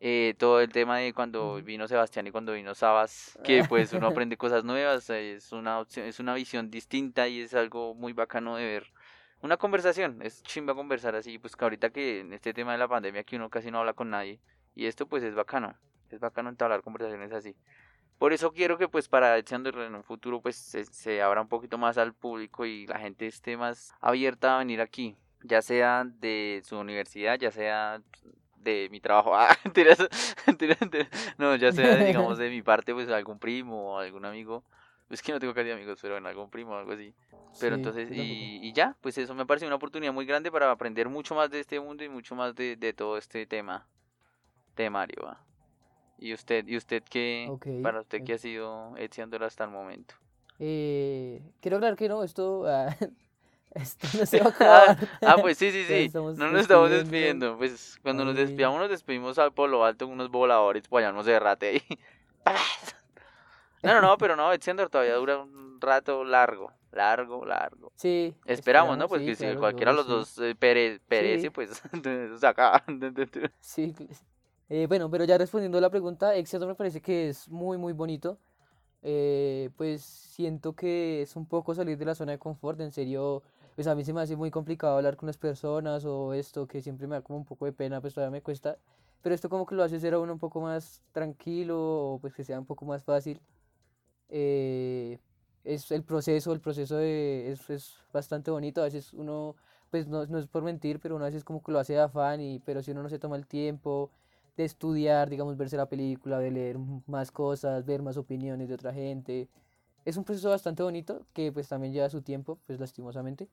Eh, 0.00 0.34
todo 0.38 0.60
el 0.60 0.70
tema 0.70 0.98
de 0.98 1.14
cuando 1.14 1.62
vino 1.62 1.88
Sebastián 1.88 2.26
y 2.26 2.30
cuando 2.30 2.52
vino 2.52 2.74
Sabas, 2.74 3.38
que 3.44 3.64
pues 3.68 3.92
uno 3.92 4.08
aprende 4.08 4.36
cosas 4.36 4.64
nuevas, 4.64 5.08
es 5.10 5.52
una 5.52 5.80
opción, 5.80 6.06
es 6.06 6.20
una 6.20 6.34
visión 6.34 6.70
distinta 6.70 7.26
y 7.28 7.40
es 7.40 7.54
algo 7.54 7.94
muy 7.94 8.12
bacano 8.12 8.56
de 8.56 8.64
ver. 8.64 8.92
Una 9.40 9.56
conversación, 9.56 10.20
es 10.22 10.42
chimba 10.42 10.74
conversar 10.74 11.14
así, 11.14 11.38
pues 11.38 11.56
que 11.56 11.64
ahorita 11.64 11.90
que 11.90 12.20
en 12.20 12.32
este 12.32 12.54
tema 12.54 12.72
de 12.72 12.78
la 12.78 12.88
pandemia 12.88 13.24
que 13.24 13.36
uno 13.36 13.50
casi 13.50 13.70
no 13.70 13.80
habla 13.80 13.92
con 13.92 14.10
nadie, 14.10 14.40
y 14.74 14.86
esto 14.86 15.06
pues 15.06 15.22
es 15.22 15.34
bacano, 15.34 15.74
es 16.10 16.20
bacano 16.20 16.48
entablar 16.50 16.82
conversaciones 16.82 17.32
así. 17.32 17.56
Por 18.18 18.32
eso 18.32 18.52
quiero 18.52 18.78
que 18.78 18.88
pues 18.88 19.08
para 19.08 19.36
Echándolo 19.38 19.84
en 19.84 19.94
un 19.94 20.04
futuro 20.04 20.40
pues 20.40 20.56
se, 20.56 20.84
se 20.84 21.20
abra 21.22 21.40
un 21.40 21.48
poquito 21.48 21.78
más 21.78 21.98
al 21.98 22.14
público 22.14 22.64
y 22.64 22.86
la 22.86 22.98
gente 22.98 23.26
esté 23.26 23.56
más 23.56 23.92
abierta 24.00 24.54
a 24.54 24.58
venir 24.58 24.80
aquí, 24.80 25.16
ya 25.42 25.62
sea 25.62 26.04
de 26.04 26.62
su 26.64 26.78
universidad, 26.78 27.38
ya 27.38 27.50
sea 27.50 28.00
de 28.56 28.88
mi 28.90 29.00
trabajo, 29.00 29.36
ah, 29.36 29.48
no, 31.38 31.56
ya 31.56 31.72
sea 31.72 31.96
digamos 31.96 32.38
de 32.38 32.48
mi 32.48 32.62
parte 32.62 32.94
pues 32.94 33.08
algún 33.10 33.38
primo 33.38 33.94
o 33.94 33.98
algún 33.98 34.24
amigo, 34.24 34.64
es 35.10 35.22
que 35.22 35.32
no 35.32 35.38
tengo 35.38 35.54
casi 35.54 35.70
amigos, 35.70 35.98
pero 36.00 36.16
en 36.16 36.26
algún 36.26 36.50
primo 36.50 36.72
o 36.72 36.78
algo 36.78 36.92
así. 36.92 37.14
Pero 37.60 37.76
Sí, 37.76 37.80
entonces, 37.80 38.10
y, 38.10 38.58
y 38.62 38.72
ya, 38.72 38.96
pues 39.00 39.16
eso 39.18 39.34
me 39.34 39.46
parece 39.46 39.66
una 39.66 39.76
oportunidad 39.76 40.12
muy 40.12 40.26
grande 40.26 40.50
para 40.50 40.70
aprender 40.70 41.08
mucho 41.08 41.34
más 41.34 41.50
de 41.50 41.60
este 41.60 41.78
mundo 41.78 42.02
y 42.02 42.08
mucho 42.08 42.34
más 42.34 42.54
de, 42.54 42.76
de 42.76 42.92
todo 42.92 43.16
este 43.16 43.46
tema 43.46 43.86
temario. 44.74 45.22
¿va? 45.24 45.44
¿Y 46.18 46.32
usted, 46.32 46.66
y 46.66 46.76
usted 46.76 47.02
qué, 47.08 47.50
para 47.82 48.00
usted 48.00 48.20
ok. 48.20 48.26
qué 48.26 48.32
ha 48.34 48.38
sido 48.38 48.96
echándolo 48.96 49.46
hasta 49.46 49.64
el 49.64 49.70
momento? 49.70 50.14
Eh, 50.60 51.42
quiero 51.60 51.78
aclarar 51.78 51.96
que 51.96 52.08
no, 52.08 52.22
esto, 52.22 52.64
esto 53.74 54.08
no 54.18 54.26
se 54.26 54.40
va 54.40 54.46
a 54.46 54.48
acabar. 54.50 55.08
Ah, 55.22 55.36
pues 55.40 55.58
sí, 55.58 55.70
sí, 55.70 55.84
sí. 55.88 56.10
No 56.14 56.32
nos 56.50 56.62
estamos 56.62 56.90
despidiendo. 56.90 57.56
Pues 57.58 57.98
cuando 58.02 58.24
nos 58.24 58.36
despidamos, 58.36 58.78
nos 58.78 58.90
despedimos 58.90 59.38
al 59.38 59.52
polo 59.52 59.84
alto 59.84 60.06
con 60.06 60.14
unos 60.14 60.30
voladores, 60.30 60.84
pues 60.88 61.04
allá 61.04 61.12
no 61.12 61.22
se 61.22 61.38
rate 61.38 61.66
ahí. 61.68 61.82
No, 63.82 63.94
no, 63.94 64.00
no, 64.00 64.16
pero 64.18 64.34
no, 64.36 64.52
Etiendo 64.52 64.88
todavía 64.88 65.14
dura 65.16 65.38
un 65.38 65.78
rato 65.80 66.24
largo, 66.24 66.72
largo, 66.92 67.44
largo. 67.44 67.92
Sí, 67.96 68.34
Esperamos, 68.46 68.96
¿no? 68.96 69.08
Pues 69.08 69.20
sí, 69.20 69.26
que 69.26 69.34
si 69.34 69.42
claro, 69.44 69.60
cualquiera 69.60 69.92
de 69.92 69.96
los 69.96 70.06
sí. 70.06 70.12
dos 70.12 70.38
eh, 70.38 70.54
pere- 70.58 71.00
perece, 71.06 71.42
Sí. 71.42 71.50
pues 71.50 71.82
se 72.40 72.46
acaba. 72.46 72.82
Sí, 73.60 73.94
eh, 74.68 74.86
bueno, 74.88 75.10
pero 75.10 75.24
ya 75.24 75.38
respondiendo 75.38 75.78
a 75.78 75.80
la 75.80 75.90
pregunta, 75.90 76.34
Exeter 76.34 76.66
me 76.66 76.74
parece 76.74 77.00
que 77.00 77.28
es 77.28 77.48
muy, 77.48 77.78
muy 77.78 77.92
bonito. 77.92 78.38
Eh, 79.02 79.68
pues 79.76 80.02
siento 80.02 80.72
que 80.74 81.22
es 81.22 81.36
un 81.36 81.46
poco 81.46 81.74
salir 81.74 81.98
de 81.98 82.06
la 82.06 82.14
zona 82.14 82.32
de 82.32 82.38
confort. 82.38 82.80
En 82.80 82.90
serio, 82.90 83.42
pues 83.74 83.86
a 83.86 83.94
mí 83.94 84.04
se 84.04 84.12
me 84.12 84.22
hace 84.22 84.36
muy 84.36 84.50
complicado 84.50 84.96
hablar 84.96 85.16
con 85.16 85.26
las 85.26 85.36
personas 85.36 86.04
o 86.06 86.32
esto, 86.32 86.66
que 86.66 86.80
siempre 86.82 87.06
me 87.06 87.16
da 87.16 87.22
como 87.22 87.38
un 87.38 87.44
poco 87.44 87.66
de 87.66 87.72
pena, 87.72 88.00
pues 88.00 88.14
todavía 88.14 88.30
me 88.32 88.42
cuesta. 88.42 88.78
Pero 89.22 89.34
esto 89.34 89.48
como 89.50 89.66
que 89.66 89.74
lo 89.74 89.82
hace 89.82 90.00
ser 90.00 90.14
a 90.14 90.18
uno 90.18 90.32
un 90.32 90.38
poco 90.38 90.60
más 90.60 91.02
tranquilo 91.12 92.14
o 92.14 92.18
pues 92.18 92.34
que 92.34 92.44
sea 92.44 92.58
un 92.58 92.66
poco 92.66 92.84
más 92.86 93.04
fácil. 93.04 93.40
Eh, 94.30 95.18
es 95.64 95.90
el 95.90 96.02
proceso, 96.02 96.52
el 96.52 96.60
proceso 96.60 96.96
de, 96.96 97.52
es, 97.52 97.70
es 97.70 97.96
bastante 98.12 98.50
bonito. 98.50 98.80
A 98.80 98.84
veces 98.84 99.12
uno, 99.14 99.56
pues 99.90 100.06
no, 100.08 100.26
no 100.26 100.38
es 100.38 100.46
por 100.46 100.62
mentir, 100.62 100.98
pero 101.00 101.16
uno 101.16 101.24
a 101.24 101.28
veces 101.28 101.44
como 101.44 101.62
que 101.62 101.72
lo 101.72 101.78
hace 101.78 101.94
de 101.94 102.00
afán, 102.00 102.40
y, 102.40 102.58
pero 102.60 102.82
si 102.82 102.90
uno 102.92 103.02
no 103.02 103.08
se 103.10 103.18
toma 103.18 103.36
el 103.36 103.46
tiempo 103.46 104.10
de 104.56 104.64
estudiar, 104.64 105.30
digamos, 105.30 105.56
verse 105.56 105.76
la 105.76 105.88
película, 105.88 106.38
de 106.38 106.50
leer 106.50 106.78
más 107.06 107.30
cosas, 107.30 107.84
ver 107.84 108.02
más 108.02 108.16
opiniones 108.16 108.68
de 108.68 108.74
otra 108.74 108.92
gente, 108.92 109.48
es 110.04 110.16
un 110.16 110.24
proceso 110.24 110.50
bastante 110.50 110.82
bonito 110.82 111.26
que 111.32 111.50
pues 111.52 111.68
también 111.68 111.92
lleva 111.92 112.10
su 112.10 112.22
tiempo, 112.22 112.58
pues 112.66 112.78
lastimosamente. 112.78 113.48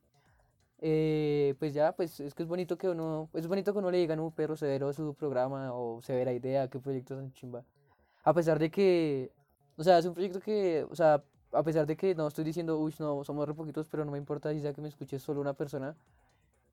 Eh, 0.79 1.55
pues 1.59 1.73
ya, 1.73 1.93
pues 1.93 2.19
es 2.19 2.33
que 2.33 2.43
es 2.43 2.49
bonito 2.49 2.77
que 2.77 2.89
uno, 2.89 3.29
es 3.33 3.47
bonito 3.47 3.71
que 3.71 3.79
uno 3.79 3.91
le 3.91 3.99
digan, 3.99 4.19
un 4.19 4.31
perro 4.31 4.57
severo 4.57 4.91
su 4.93 5.13
programa 5.13 5.73
o 5.73 6.01
severa 6.01 6.33
idea, 6.33 6.67
qué 6.69 6.79
proyecto 6.79 7.15
tan 7.15 7.31
chimba. 7.33 7.63
A 8.23 8.33
pesar 8.33 8.59
de 8.59 8.69
que, 8.69 9.31
o 9.77 9.83
sea, 9.83 9.99
es 9.99 10.05
un 10.05 10.13
proyecto 10.13 10.39
que, 10.39 10.85
o 10.89 10.95
sea, 10.95 11.23
a 11.53 11.63
pesar 11.63 11.85
de 11.85 11.95
que 11.95 12.15
no 12.15 12.27
estoy 12.27 12.43
diciendo, 12.43 12.77
uy, 12.79 12.93
no, 12.99 13.23
somos 13.23 13.47
re 13.47 13.53
poquitos, 13.53 13.87
pero 13.87 14.03
no 14.05 14.11
me 14.11 14.17
importa 14.17 14.51
si 14.51 14.61
sea 14.61 14.73
que 14.73 14.81
me 14.81 14.87
escuche 14.89 15.19
solo 15.19 15.41
una 15.41 15.53
persona, 15.53 15.95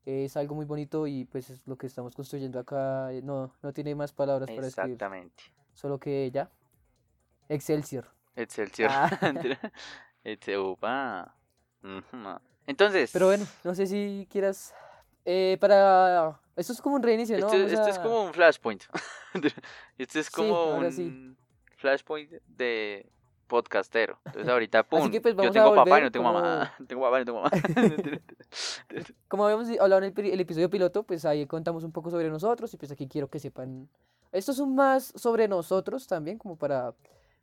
es 0.05 0.37
algo 0.37 0.55
muy 0.55 0.65
bonito 0.65 1.07
y 1.07 1.25
pues 1.25 1.49
es 1.49 1.61
lo 1.65 1.77
que 1.77 1.87
estamos 1.87 2.15
construyendo 2.15 2.59
acá, 2.59 3.11
eh, 3.11 3.21
no, 3.21 3.53
no 3.61 3.73
tiene 3.73 3.95
más 3.95 4.11
palabras 4.11 4.49
para 4.49 4.61
describir, 4.61 4.93
Exactamente. 4.93 5.43
solo 5.73 5.99
que 5.99 6.29
ya, 6.31 6.49
Excelsior. 7.49 8.05
Excelsior. 8.35 8.89
Ah. 8.91 9.09
Este. 10.21 10.53
Entonces, 12.67 13.09
Pero 13.13 13.27
bueno, 13.27 13.47
no 13.63 13.73
sé 13.73 13.87
si 13.87 14.27
quieras, 14.29 14.75
eh, 15.23 15.57
para, 15.61 16.39
esto 16.57 16.73
es 16.73 16.81
como 16.81 16.97
un 16.97 17.03
reinicio, 17.03 17.39
¿no? 17.39 17.47
Esto, 17.47 17.57
esto 17.57 17.87
es 17.87 17.99
como 17.99 18.25
un 18.25 18.33
flashpoint. 18.33 18.83
Esto 19.97 20.19
es 20.19 20.29
como 20.29 20.75
un 20.75 20.91
sí. 20.91 21.35
flashpoint 21.77 22.31
de 22.47 23.09
podcastero. 23.49 24.17
Entonces 24.23 24.47
ahorita, 24.53 24.83
pum, 24.83 25.11
que, 25.11 25.19
pues, 25.19 25.35
yo 25.35 25.51
tengo 25.51 25.75
papá 25.75 25.99
y 25.99 26.03
no 26.03 26.11
tengo 26.11 26.31
mamá. 26.31 26.73
Tengo 26.87 27.01
papá 27.01 27.17
y 27.17 27.19
no 27.19 27.25
tengo 27.25 27.41
mamá. 27.41 27.51
Como 29.27 29.43
habíamos 29.43 29.67
hablado 29.77 30.01
en 30.01 30.13
el, 30.15 30.39
episodio 30.39 30.69
piloto, 30.69 31.03
pues 31.03 31.25
ahí 31.25 31.45
contamos 31.45 31.83
un 31.83 31.91
poco 31.91 32.09
sobre 32.09 32.29
nosotros 32.29 32.73
y 32.73 32.77
pues 32.77 32.91
aquí 32.91 33.09
quiero 33.09 33.27
que 33.27 33.39
sepan, 33.39 33.89
esto 34.31 34.53
es 34.53 34.59
un 34.59 34.75
más 34.75 35.11
sobre 35.15 35.49
nosotros 35.49 36.07
también, 36.07 36.37
como 36.37 36.55
para, 36.55 36.93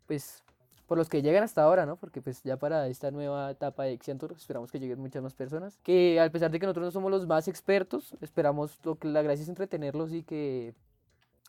pues, 0.06 0.42
por 0.86 0.96
los 0.96 1.08
que 1.08 1.20
llegan 1.20 1.42
hasta 1.42 1.62
ahora, 1.62 1.84
¿no? 1.84 1.96
Porque 1.96 2.22
pues 2.22 2.42
ya 2.44 2.56
para 2.56 2.86
esta 2.86 3.10
nueva 3.10 3.50
etapa 3.50 3.84
de 3.84 3.92
Excentur 3.92 4.32
esperamos 4.32 4.70
que 4.70 4.78
lleguen 4.78 5.00
muchas 5.00 5.22
más 5.22 5.34
personas, 5.34 5.78
que 5.82 6.20
a 6.20 6.30
pesar 6.30 6.50
de 6.50 6.60
que 6.60 6.66
nosotros 6.66 6.86
no 6.86 6.90
somos 6.92 7.10
los 7.10 7.26
más 7.26 7.48
expertos, 7.48 8.16
esperamos 8.20 8.78
lo 8.84 8.96
que 8.96 9.08
la 9.08 9.22
gracia 9.22 9.42
es 9.42 9.48
entretenerlos 9.48 10.12
y 10.12 10.22
que 10.22 10.75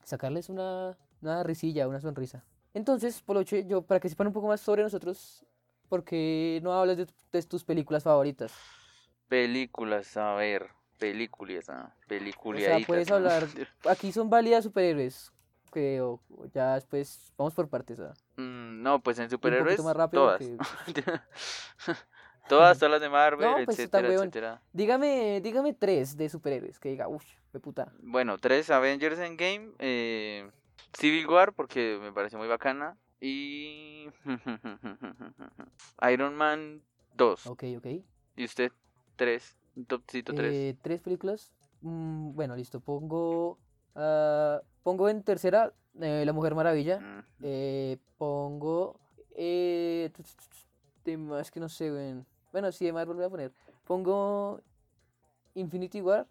sacarles 0.04 0.50
una, 0.50 0.98
una 1.22 1.44
risilla, 1.44 1.88
una 1.88 2.02
sonrisa. 2.02 2.44
Entonces, 2.78 3.22
Poloche, 3.24 3.66
yo, 3.66 3.82
para 3.82 4.00
que 4.00 4.08
sepan 4.08 4.28
un 4.28 4.34
poco 4.34 4.48
más 4.48 4.62
sobre 4.62 4.84
nosotros, 4.84 5.44
¿por 5.90 6.04
qué 6.04 6.60
no 6.62 6.72
hablas 6.74 6.96
de, 6.98 7.08
tu- 7.08 7.14
de 7.32 7.42
tus 7.42 7.64
películas 7.64 8.04
favoritas? 8.04 8.54
Películas, 9.28 10.16
a 10.16 10.36
ver. 10.36 10.68
Películas, 11.00 11.70
ah, 11.70 11.92
O 11.96 12.08
peliculiaditas. 12.08 12.78
sea, 12.80 12.88
puedes 12.88 13.12
hablar. 13.12 13.48
Aquí 13.90 14.12
son 14.12 14.30
válidas 14.30 14.64
superhéroes. 14.64 15.32
Que 15.74 16.02
o- 16.02 16.22
o 16.30 16.46
ya 16.54 16.76
después. 16.76 17.34
Vamos 17.36 17.54
por 17.56 17.68
partes. 17.68 18.00
¿ah? 18.00 18.14
Mm, 18.36 18.82
no, 18.84 19.00
pues 19.02 19.18
en 19.20 19.30
superhéroes, 19.30 19.84
más 19.84 19.96
rápido. 19.96 20.24
todas. 20.24 20.38
que- 20.40 20.58
todas, 22.48 22.78
todas 22.80 22.92
las 22.92 23.02
de 23.02 23.10
Marvel, 23.10 23.50
No, 23.50 23.66
pues, 23.66 23.80
etcétera, 23.80 24.08
etcétera. 24.14 24.62
Dígame, 24.72 25.42
dígame 25.42 25.74
tres 25.74 26.16
de 26.16 26.30
superhéroes. 26.30 26.80
Que 26.80 26.90
diga, 26.90 27.08
uff, 27.08 27.26
de 27.54 27.60
puta. 27.60 27.92
Bueno, 28.00 28.38
tres 28.38 28.70
Avengers 28.70 29.20
Endgame, 29.20 29.72
eh, 29.80 30.50
Civil 30.94 31.28
War 31.28 31.54
porque 31.54 31.98
me 32.02 32.12
pareció 32.12 32.38
muy 32.40 32.48
bacana 32.48 32.98
y 33.20 34.08
Iron 36.12 36.36
Man 36.36 36.82
2. 37.16 37.48
Ok, 37.48 37.64
ok. 37.78 37.88
¿Y 38.36 38.46
usted? 38.46 38.72
Tres, 39.16 39.58
un 39.76 39.86
topcito 39.86 40.34
tres. 40.34 40.54
Eh, 40.54 40.78
tres 40.82 41.02
películas. 41.02 41.52
Mm, 41.82 42.34
bueno, 42.34 42.56
listo. 42.56 42.80
Pongo. 42.80 43.58
ah, 43.96 44.62
pongo 44.84 45.10
en 45.10 45.24
tercera 45.24 45.74
eh, 46.00 46.24
La 46.26 46.34
Mujer 46.34 46.56
Maravilla. 46.56 47.00
Mm, 47.00 47.24
Eh, 47.44 47.98
pongo. 48.18 49.00
Eh, 49.36 50.12
que 51.04 51.60
no 51.60 51.70
sé, 51.70 51.90
güey. 51.90 52.16
Bueno, 52.52 52.72
sí, 52.72 52.86
de 52.86 52.94
Marvel 52.94 53.16
voy 53.16 53.26
a 53.26 53.30
poner. 53.30 53.52
Pongo 53.86 54.62
Infinity 55.56 56.02
War. 56.02 56.28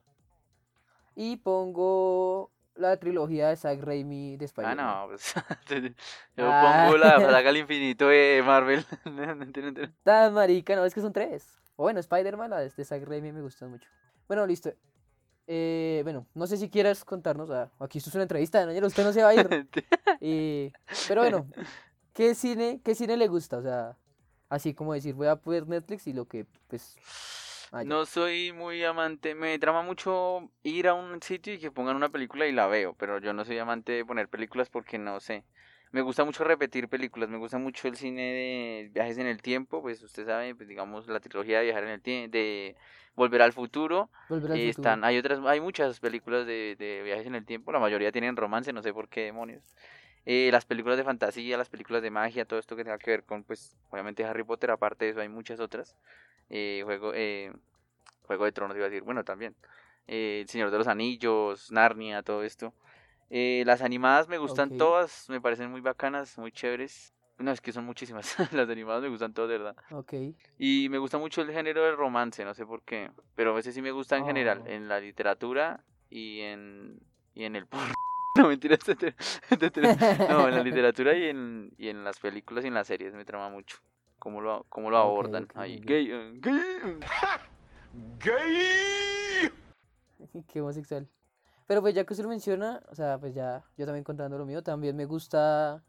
Y 1.14 1.36
pongo 1.36 2.50
la 2.76 2.96
trilogía 2.98 3.48
de 3.48 3.56
Zack 3.56 3.82
Raimi 3.82 4.36
de 4.36 4.44
Ah, 4.44 4.46
Spider-Man. 4.46 4.76
no, 4.76 5.06
pues 5.08 5.34
yo 6.36 6.44
Ah. 6.50 6.84
pongo 6.86 6.98
la 6.98 7.20
saga 7.20 7.48
al 7.50 7.56
infinito 7.58 8.08
de 8.08 8.42
Marvel. 8.44 8.84
No 9.04 9.42
entiendo. 9.42 9.82
Tan 10.02 10.34
marica, 10.34 10.76
no, 10.76 10.84
es 10.84 10.94
que 10.94 11.00
son 11.00 11.12
tres. 11.12 11.46
O 11.76 11.82
bueno, 11.84 12.00
Spider-Man, 12.00 12.50
la 12.50 12.60
de 12.60 12.70
de 12.70 12.84
Zack 12.84 13.04
Raimi 13.06 13.32
me 13.32 13.42
gustan 13.42 13.70
mucho. 13.70 13.88
Bueno, 14.28 14.46
listo. 14.46 14.72
Eh, 15.48 16.00
bueno, 16.02 16.26
no 16.34 16.46
sé 16.46 16.56
si 16.56 16.68
quieras 16.68 17.04
contarnos. 17.04 17.50
ah, 17.50 17.70
aquí 17.78 17.98
esto 17.98 18.10
es 18.10 18.14
una 18.14 18.24
entrevista, 18.24 18.64
Daniel, 18.66 18.84
usted 18.84 19.04
no 19.04 19.12
se 19.12 19.22
va 19.22 19.28
a 19.28 19.34
ir. 19.34 19.68
Eh, 20.20 20.72
pero 21.06 21.20
bueno, 21.22 21.46
¿qué 22.12 22.34
cine, 22.34 22.80
¿qué 22.84 22.94
cine 22.94 23.16
le 23.16 23.28
gusta? 23.28 23.58
O 23.58 23.62
sea, 23.62 23.96
así 24.48 24.74
como 24.74 24.92
decir, 24.94 25.14
voy 25.14 25.28
a 25.28 25.36
poner 25.36 25.66
Netflix 25.68 26.06
y 26.08 26.12
lo 26.12 26.26
que, 26.26 26.46
pues. 26.68 26.96
Ah. 27.72 27.84
No 27.84 28.06
soy 28.06 28.52
muy 28.52 28.82
amante, 28.84 29.34
me 29.34 29.58
trama 29.58 29.82
mucho 29.82 30.50
ir 30.62 30.88
a 30.88 30.94
un 30.94 31.20
sitio 31.22 31.52
y 31.54 31.58
que 31.58 31.70
pongan 31.70 31.96
una 31.96 32.08
película 32.10 32.46
y 32.46 32.52
la 32.52 32.66
veo, 32.66 32.94
pero 32.94 33.18
yo 33.20 33.32
no 33.32 33.44
soy 33.44 33.58
amante 33.58 33.92
de 33.92 34.04
poner 34.04 34.28
películas 34.28 34.70
porque 34.70 34.98
no 34.98 35.20
sé. 35.20 35.44
Me 35.92 36.02
gusta 36.02 36.24
mucho 36.24 36.44
repetir 36.44 36.88
películas, 36.88 37.28
me 37.28 37.38
gusta 37.38 37.58
mucho 37.58 37.88
el 37.88 37.96
cine 37.96 38.22
de 38.22 38.90
viajes 38.92 39.18
en 39.18 39.26
el 39.26 39.40
tiempo, 39.42 39.82
pues 39.82 40.02
usted 40.02 40.26
sabe, 40.26 40.54
pues 40.54 40.68
digamos 40.68 41.06
la 41.08 41.20
trilogía 41.20 41.58
de 41.58 41.64
viajar 41.66 41.84
en 41.84 41.90
el 41.90 42.02
tiempo, 42.02 42.32
de 42.36 42.76
Volver 43.14 43.40
al 43.40 43.52
futuro. 43.54 44.10
Volver 44.28 44.52
al 44.52 44.58
Y 44.58 44.60
futuro. 44.60 44.70
están, 44.70 45.04
hay 45.04 45.16
otras, 45.18 45.40
hay 45.46 45.60
muchas 45.60 46.00
películas 46.00 46.46
de, 46.46 46.76
de 46.78 47.02
viajes 47.02 47.26
en 47.26 47.34
el 47.34 47.46
tiempo, 47.46 47.72
la 47.72 47.78
mayoría 47.80 48.12
tienen 48.12 48.36
romance, 48.36 48.72
no 48.72 48.82
sé 48.82 48.92
por 48.92 49.08
qué 49.08 49.22
demonios. 49.22 49.62
Eh, 50.26 50.50
las 50.52 50.64
películas 50.66 50.98
de 50.98 51.04
fantasía, 51.04 51.56
las 51.56 51.68
películas 51.68 52.02
de 52.02 52.10
magia, 52.10 52.44
todo 52.44 52.58
esto 52.58 52.74
que 52.76 52.82
tenga 52.84 52.98
que 52.98 53.10
ver 53.12 53.22
con, 53.24 53.44
pues, 53.44 53.76
obviamente 53.90 54.24
Harry 54.24 54.42
Potter, 54.44 54.70
aparte 54.72 55.04
de 55.04 55.12
eso 55.12 55.20
hay 55.20 55.28
muchas 55.28 55.60
otras. 55.60 55.96
Eh, 56.50 56.82
juego, 56.84 57.12
eh, 57.14 57.52
Juego 58.26 58.44
de 58.44 58.52
Tronos 58.52 58.76
iba 58.76 58.86
a 58.86 58.88
decir, 58.88 59.02
bueno, 59.04 59.22
también. 59.24 59.54
Eh, 60.08 60.40
El 60.42 60.48
Señor 60.48 60.70
de 60.72 60.78
los 60.78 60.88
Anillos, 60.88 61.70
Narnia, 61.70 62.22
todo 62.22 62.42
esto. 62.42 62.74
Eh, 63.30 63.62
las 63.66 63.82
animadas 63.82 64.28
me 64.28 64.38
gustan 64.38 64.76
todas, 64.76 65.28
me 65.28 65.40
parecen 65.40 65.70
muy 65.70 65.80
bacanas, 65.80 66.36
muy 66.38 66.50
chéveres. 66.52 67.12
No, 67.38 67.52
es 67.52 67.60
que 67.60 67.70
son 67.72 67.84
muchísimas. 67.84 68.34
las 68.52 68.68
animadas 68.68 69.02
me 69.02 69.08
gustan 69.08 69.32
todas, 69.34 69.50
de 69.50 69.58
verdad. 69.58 69.76
Ok. 69.92 70.14
Y 70.58 70.88
me 70.90 70.98
gusta 70.98 71.18
mucho 71.18 71.42
el 71.42 71.52
género 71.52 71.84
del 71.84 71.96
romance, 71.96 72.44
no 72.44 72.54
sé 72.54 72.64
por 72.66 72.82
qué. 72.82 73.10
Pero 73.36 73.50
a 73.50 73.54
veces 73.54 73.74
sí 73.74 73.82
me 73.82 73.90
gusta 73.92 74.16
en 74.16 74.24
general, 74.26 74.62
Oh. 74.64 74.68
en 74.68 74.88
la 74.88 74.98
literatura 75.00 75.84
y 76.10 76.40
en, 76.40 76.98
y 77.34 77.44
en 77.44 77.54
el 77.56 77.66
porno. 77.68 77.94
No, 78.42 78.48
mentiras. 78.48 78.80
No, 80.28 80.48
en 80.48 80.54
la 80.54 80.62
literatura 80.64 81.16
y 81.16 81.24
en, 81.24 81.72
y 81.78 81.88
en 81.88 82.04
las 82.04 82.18
películas 82.18 82.64
y 82.64 82.68
en 82.68 82.74
las 82.74 82.86
series 82.86 83.14
me 83.14 83.24
trama 83.24 83.48
mucho. 83.48 83.78
Cómo 84.18 84.40
lo, 84.40 84.64
cómo 84.68 84.90
lo 84.90 84.98
abordan. 84.98 85.48
Ahí, 85.54 85.78
gay, 85.80 86.10
eh, 86.10 86.32
gay. 86.40 86.62
Qué 90.48 90.60
homosexual. 90.60 91.08
Pero 91.66 91.80
pues 91.80 91.94
ya 91.94 92.04
que 92.04 92.12
usted 92.12 92.24
lo 92.24 92.30
menciona, 92.30 92.82
o 92.88 92.94
sea, 92.94 93.18
pues 93.18 93.34
ya, 93.34 93.64
yo 93.76 93.86
también 93.86 94.04
contando 94.04 94.38
lo 94.38 94.46
mío, 94.46 94.62
también 94.62 94.96
me 94.96 95.04
gusta 95.04 95.82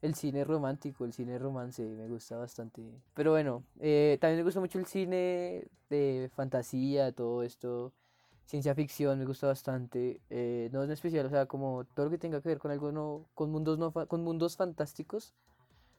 el 0.00 0.14
cine 0.14 0.44
romántico, 0.44 1.04
el 1.04 1.12
cine 1.12 1.38
romance, 1.38 1.82
me 1.82 2.06
gusta 2.08 2.36
bastante. 2.36 2.82
Pero 3.14 3.32
bueno, 3.32 3.64
eh, 3.80 4.16
también 4.20 4.38
me 4.38 4.44
gusta 4.44 4.60
mucho 4.60 4.78
el 4.78 4.86
cine 4.86 5.66
de 5.90 6.30
fantasía, 6.34 7.12
todo 7.12 7.42
esto, 7.42 7.92
ciencia 8.46 8.74
ficción, 8.74 9.18
me 9.18 9.24
gusta 9.24 9.46
bastante. 9.46 10.20
eh, 10.30 10.68
no 10.72 10.82
en 10.82 10.90
especial, 10.90 11.26
o 11.26 11.30
sea, 11.30 11.46
como 11.46 11.84
todo 11.94 12.06
lo 12.06 12.10
que 12.10 12.18
tenga 12.18 12.40
que 12.40 12.48
ver 12.48 12.58
con 12.58 12.70
algo 12.70 12.92
no, 12.92 13.26
con 13.34 13.50
mundos 13.50 13.78
no, 13.78 13.92
con 13.92 14.22
mundos 14.22 14.56
fantásticos, 14.56 15.34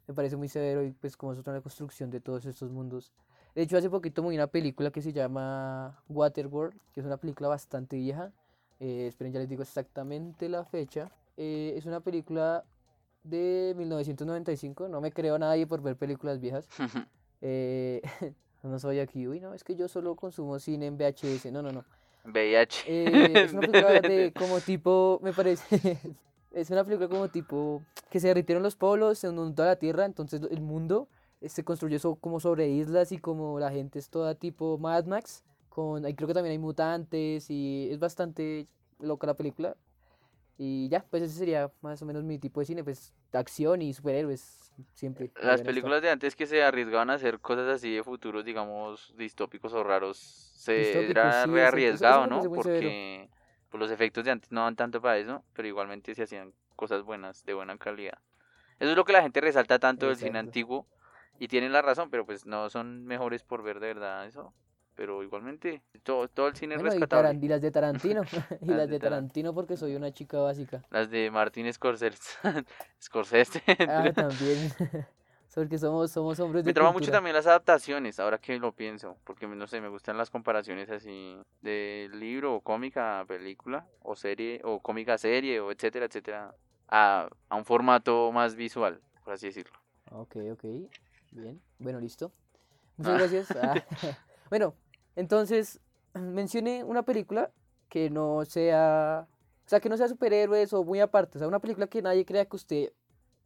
me 0.08 0.14
parece 0.14 0.36
muy 0.36 0.50
severo 0.50 0.84
y 0.84 0.92
pues 0.92 1.18
como 1.18 1.34
es 1.34 1.40
otra 1.40 1.60
construcción 1.62 2.12
de 2.12 2.20
todos 2.22 2.46
estos 2.46 2.72
mundos. 2.72 3.12
De 3.56 3.62
hecho, 3.62 3.78
hace 3.78 3.90
poquito 3.90 4.22
me 4.22 4.30
vi 4.30 4.36
una 4.36 4.48
película 4.48 4.92
que 4.92 5.02
se 5.02 5.14
llama 5.14 5.98
Waterworld, 6.10 6.78
que 6.94 7.00
es 7.00 7.06
una 7.06 7.18
película 7.18 7.48
bastante 7.48 7.96
vieja. 7.96 8.32
Eh, 8.82 9.08
esperen, 9.08 9.32
ya 9.32 9.40
les 9.40 9.48
digo 9.48 9.62
exactamente 9.62 10.50
la 10.50 10.66
fecha. 10.66 11.10
Eh, 11.38 11.74
es 11.78 11.86
una 11.86 12.02
película 12.02 12.66
de 13.24 13.74
1995. 13.78 14.90
No 14.90 15.00
me 15.00 15.12
creo 15.12 15.36
a 15.36 15.40
nadie 15.40 15.66
por 15.66 15.82
ver 15.82 15.96
películas 15.96 16.40
viejas. 16.40 16.68
Eh, 17.48 18.02
no 18.64 18.80
soy 18.80 19.00
aquí. 19.00 19.28
Uy, 19.28 19.40
no, 19.40 19.54
es 19.54 19.64
que 19.64 19.76
yo 19.76 19.88
solo 19.88 20.16
consumo 20.16 20.58
cine 20.58 20.88
en 20.88 20.98
VHS. 20.98 21.52
No, 21.52 21.62
no, 21.62 21.72
no. 21.72 21.86
VIH. 22.26 22.84
Eh, 22.88 23.34
es 23.46 23.54
una 23.54 23.62
película 23.68 24.02
de 24.02 24.34
como 24.38 24.60
tipo, 24.60 25.20
me 25.24 25.34
parece, 25.34 25.98
es 26.52 26.70
una 26.72 26.84
película 26.84 27.08
como 27.10 27.30
tipo 27.30 27.84
que 28.10 28.20
se 28.20 28.28
derritieron 28.28 28.64
los 28.64 28.76
polos, 28.76 29.20
se 29.20 29.28
inundó 29.28 29.66
la 29.66 29.76
tierra, 29.78 30.06
entonces 30.06 30.42
el 30.50 30.62
mundo 30.62 31.08
eh, 31.42 31.50
se 31.50 31.64
construyó 31.64 32.00
so- 32.00 32.16
como 32.16 32.40
sobre 32.40 32.68
islas 32.70 33.12
y 33.12 33.18
como 33.18 33.60
la 33.60 33.72
gente 33.72 34.00
es 34.00 34.10
toda 34.10 34.36
tipo 34.36 34.78
Mad 34.78 35.06
Max, 35.06 35.44
con, 35.70 36.04
creo 36.04 36.28
que 36.28 36.34
también 36.34 36.52
hay 36.52 36.60
mutantes 36.60 37.50
y 37.50 37.90
es 37.92 38.00
bastante 38.00 38.68
loca 39.00 39.28
la 39.28 39.34
película. 39.36 39.76
Y 40.58 40.88
ya, 40.88 41.06
pues 41.10 41.24
ese 41.24 41.36
sería 41.38 41.70
más 41.82 42.02
o 42.02 42.06
menos 42.06 42.24
mi 42.24 42.40
tipo 42.40 42.62
de 42.62 42.66
cine, 42.66 42.84
pues 42.84 43.14
acción 43.34 43.82
y 43.82 43.94
superhéroes, 43.94 44.65
siempre. 44.94 45.32
Las 45.42 45.62
películas 45.62 46.02
de 46.02 46.10
antes 46.10 46.36
que 46.36 46.46
se 46.46 46.64
arriesgaban 46.64 47.10
a 47.10 47.14
hacer 47.16 47.40
cosas 47.40 47.68
así 47.68 47.94
de 47.94 48.04
futuros, 48.04 48.46
digamos, 48.46 49.14
distópicos 49.18 49.74
o 49.74 49.84
raros, 49.84 50.18
se 50.18 50.72
era 50.76 51.04
sí, 51.04 51.10
exacto. 51.10 51.28
Eso- 51.28 51.46
eso 51.46 51.54
rearriesgado, 51.54 52.28
¿no? 52.28 52.42
Porque 52.54 53.30
pues, 53.70 53.80
los 53.80 53.92
efectos 53.92 54.24
de 54.26 54.32
antes 54.32 54.52
no 54.52 54.64
dan 54.64 54.76
tanto 54.76 55.02
para 55.02 55.18
eso, 55.18 55.44
pero 55.54 55.68
igualmente 55.68 56.16
se 56.16 56.24
hacían 56.24 56.54
cosas 56.76 57.04
buenas, 57.04 57.46
de 57.46 57.54
buena 57.54 57.78
calidad. 57.78 58.20
Eso 58.80 58.92
es 58.92 58.96
lo 58.98 59.06
que 59.06 59.14
la 59.14 59.22
gente 59.22 59.42
resalta 59.42 59.80
tanto 59.80 60.08
del 60.08 60.18
cine 60.18 60.40
antiguo, 60.40 60.88
y 61.40 61.48
tienen 61.48 61.74
la 61.74 61.82
razón, 61.82 62.10
pero 62.10 62.26
pues 62.26 62.46
no 62.46 62.70
son 62.70 63.06
mejores 63.06 63.44
por 63.44 63.64
ver 63.64 63.80
de 63.80 63.88
verdad 63.88 64.26
eso. 64.26 64.54
Pero 64.96 65.24
igualmente, 65.24 65.82
todo, 66.04 66.28
todo 66.30 66.48
el 66.48 66.56
cine 66.56 66.76
es 66.76 66.82
Bueno, 66.82 66.96
y, 66.96 67.00
rescatable. 67.00 67.30
Taran- 67.30 67.44
y 67.44 67.48
las 67.48 67.62
de 67.62 67.72
Tarantino, 67.72 68.22
y 68.62 68.66
Las 68.66 68.78
las 68.78 68.88
de 68.88 68.94
de 68.94 69.00
Taran- 69.00 69.10
Tarantino 69.10 69.54
porque 69.54 69.78
soy 69.78 69.96
una 69.96 70.12
chica 70.12 70.40
básica. 70.40 70.82
Las 70.90 71.10
de 71.10 71.30
Martin 71.32 71.72
Scorsese. 71.72 72.20
Scorsese. 73.02 73.62
Ah, 73.88 74.12
también. 74.16 74.72
Porque 75.54 75.78
somos, 75.78 76.12
somos 76.12 76.38
hombres 76.42 76.66
de 76.66 76.70
Me 76.70 76.74
trama 76.74 76.92
mucho 76.92 77.12
también 77.12 77.34
las 77.34 77.48
adaptaciones, 77.48 78.20
ahora 78.20 78.40
que 78.40 78.60
lo 78.60 78.74
pienso, 78.74 79.16
porque 79.24 79.48
no 79.48 79.68
sé, 79.68 79.80
me 79.80 79.88
gustan 79.88 80.18
las 80.18 80.30
comparaciones 80.30 80.90
así 80.90 81.38
de 81.62 82.10
libro 82.14 82.56
o 82.56 82.62
cómica 82.62 83.22
a 83.22 83.26
película, 83.26 83.86
o 84.04 84.16
serie, 84.18 84.60
o 84.66 84.82
cómica 84.82 85.14
a 85.14 85.18
serie, 85.18 85.62
o 85.62 85.72
etcétera, 85.72 86.08
etcétera, 86.08 86.54
a, 86.90 87.30
a 87.48 87.56
un 87.56 87.64
formato 87.64 88.34
más 88.34 88.56
visual, 88.56 89.00
por 89.24 89.34
así 89.34 89.48
decirlo. 89.48 89.72
Ok, 90.12 90.36
ok. 90.52 90.66
Bien. 91.32 91.62
Bueno, 91.80 92.02
listo. 92.02 92.32
Muchas 92.98 93.18
gracias. 93.18 93.56
Ah, 93.56 93.82
Bueno, 94.50 94.76
entonces 95.16 95.80
mencioné 96.14 96.84
una 96.84 97.04
película 97.04 97.52
que 97.90 98.10
no 98.10 98.46
sea, 98.46 99.28
o 99.66 99.70
sea, 99.70 99.80
que 99.80 99.90
no 99.90 99.98
sea 99.98 100.08
superhéroes 100.08 100.74
o 100.74 100.84
muy 100.84 101.00
aparte, 101.00 101.38
o 101.38 101.40
sea, 101.40 101.48
una 101.48 101.60
película 101.60 101.88
que 101.88 102.02
nadie 102.02 102.26
crea 102.26 102.46
que 102.46 102.56
usted 102.56 102.94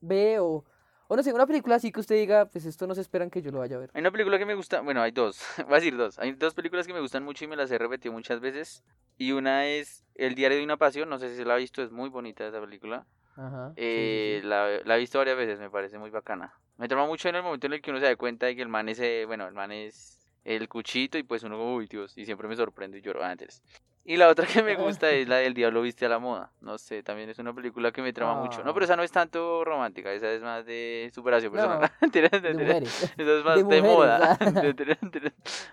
ve 0.02 0.40
o, 0.40 0.64
o 1.08 1.16
no 1.16 1.24
sé, 1.24 1.34
una 1.34 1.46
película 1.48 1.76
así 1.76 1.92
que 1.92 2.00
usted 2.00 2.16
diga, 2.16 2.46
pues 2.46 2.66
esto 2.66 2.88
no 2.88 2.96
se 2.96 3.02
esperan 3.02 3.30
que 3.30 3.42
yo 3.42 3.52
lo 3.52 3.60
vaya 3.60 3.76
a 3.76 3.80
ver. 3.80 3.92
Hay 3.94 4.02
una 4.02 4.12
película 4.12 4.38
que 4.38 4.46
me 4.46 4.56
gusta, 4.56 4.82
bueno, 4.82 5.02
hay 5.02 5.12
dos, 5.12 5.42
voy 5.66 5.74
a 5.74 5.76
decir 5.76 5.98
dos, 5.98 6.18
hay 6.20 6.32
dos 6.34 6.54
películas 6.54 6.88
que 6.88 6.94
me 6.94 7.02
gustan 7.02 7.24
mucho 7.24 7.46
y 7.46 7.48
me 7.48 7.56
las 7.56 7.70
he 7.72 7.78
repetido 7.78 8.14
muchas 8.14 8.40
veces, 8.40 8.84
y 9.18 9.34
una 9.34 9.66
es 9.68 10.06
El 10.16 10.36
diario 10.36 10.58
de 10.58 10.64
una 10.64 10.78
pasión, 10.78 11.10
no 11.10 11.20
sé 11.20 11.30
si 11.30 11.36
se 11.36 11.46
la 11.46 11.56
ha 11.56 11.58
visto, 11.58 11.82
es 11.84 11.92
muy 11.92 12.10
bonita 12.10 12.48
esa 12.48 12.62
película. 12.62 13.06
Ajá. 13.36 13.70
sí, 13.70 13.76
Eh, 13.78 14.40
sí. 14.42 14.48
La, 14.48 14.80
la 14.84 14.96
he 14.96 15.00
visto 15.00 15.18
varias 15.18 15.38
veces, 15.38 15.60
me 15.60 15.70
parece 15.70 15.98
muy 15.98 16.10
bacana. 16.10 16.54
Me 16.78 16.88
trama 16.88 17.06
mucho 17.08 17.28
en 17.30 17.36
el 17.36 17.44
momento 17.44 17.68
en 17.68 17.74
el 17.74 17.82
que 17.82 17.92
uno 17.92 18.00
se 18.00 18.06
da 18.06 18.16
cuenta 18.16 18.46
de 18.46 18.56
que 18.56 18.62
el 18.62 18.70
man 18.70 18.88
es, 18.90 19.00
eh, 19.00 19.26
bueno, 19.26 19.48
el 19.48 19.54
man 19.54 19.72
es 19.72 20.29
el 20.46 20.68
cuchito 20.70 21.18
y 21.18 21.24
pues 21.24 21.44
uno, 21.44 21.74
uy, 21.74 21.88
Dios, 21.88 22.18
y 22.18 22.26
siempre 22.26 22.48
me 22.48 22.56
sorprendo 22.56 22.98
y 22.98 23.02
lloro 23.02 23.24
antes. 23.24 23.62
Y 24.06 24.18
la 24.18 24.30
otra 24.30 24.48
que 24.48 24.64
me 24.64 24.76
gusta 24.76 25.12
es 25.12 25.28
la 25.28 25.36
del 25.38 25.54
Diablo 25.54 25.82
Viste 25.84 26.06
a 26.06 26.10
la 26.10 26.18
Moda. 26.18 26.52
No 26.62 26.78
sé, 26.80 27.04
también 27.04 27.30
es 27.30 27.38
una 27.38 27.54
película 27.54 27.92
que 27.92 28.02
me 28.02 28.12
trama 28.14 28.36
mucho. 28.42 28.64
No, 28.64 28.74
pero 28.74 28.84
Ah. 28.84 28.86
esa 28.86 28.96
no 28.96 29.04
es 29.04 29.12
tanto 29.12 29.64
romántica, 29.64 30.12
esa 30.12 30.32
es 30.32 30.42
más 30.42 30.66
de 30.66 31.12
superación 31.14 31.52
personal. 31.52 31.92
No, 32.02 32.10
De 32.10 32.54
mujeres. 32.54 33.14
Eso 33.18 33.38
es 33.40 33.46
más 33.46 33.56
de 33.58 33.64
de, 33.64 33.82
mujeres, 33.82 33.84
moda. 33.84 34.38
ah. 34.40 34.52
Mentira, 34.64 34.98
mentira. 35.02 35.32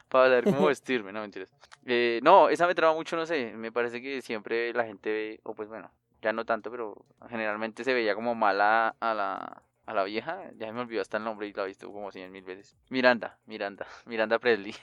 Para 0.08 0.28
saber 0.28 0.44
cómo 0.44 0.66
vestirme, 0.66 1.12
no 1.12 1.20
mentiras. 1.22 1.50
Eh, 1.86 2.20
no, 2.22 2.48
esa 2.50 2.66
me 2.66 2.74
traba 2.74 2.92
mucho, 2.94 3.16
no 3.16 3.24
sé. 3.24 3.52
Me 3.56 3.72
parece 3.72 4.02
que 4.02 4.20
siempre 4.20 4.72
la 4.74 4.84
gente 4.84 5.10
ve, 5.10 5.40
o 5.44 5.54
pues 5.54 5.68
bueno, 5.68 5.90
ya 6.20 6.32
no 6.34 6.44
tanto, 6.44 6.70
pero 6.70 7.06
generalmente 7.30 7.84
se 7.84 7.94
veía 7.94 8.14
como 8.14 8.34
mala 8.34 8.96
a 9.00 9.14
la, 9.14 9.62
a 9.86 9.94
la 9.94 10.04
vieja. 10.04 10.42
Ya 10.56 10.72
me 10.72 10.80
olvidó 10.80 11.00
hasta 11.00 11.16
el 11.16 11.24
nombre 11.24 11.46
y 11.46 11.52
la 11.52 11.64
he 11.64 11.66
visto 11.66 11.90
como 11.90 12.10
cien 12.12 12.30
mil 12.30 12.44
veces. 12.44 12.76
Miranda, 12.90 13.38
Miranda, 13.46 13.86
Miranda 14.06 14.38
Presley. 14.38 14.74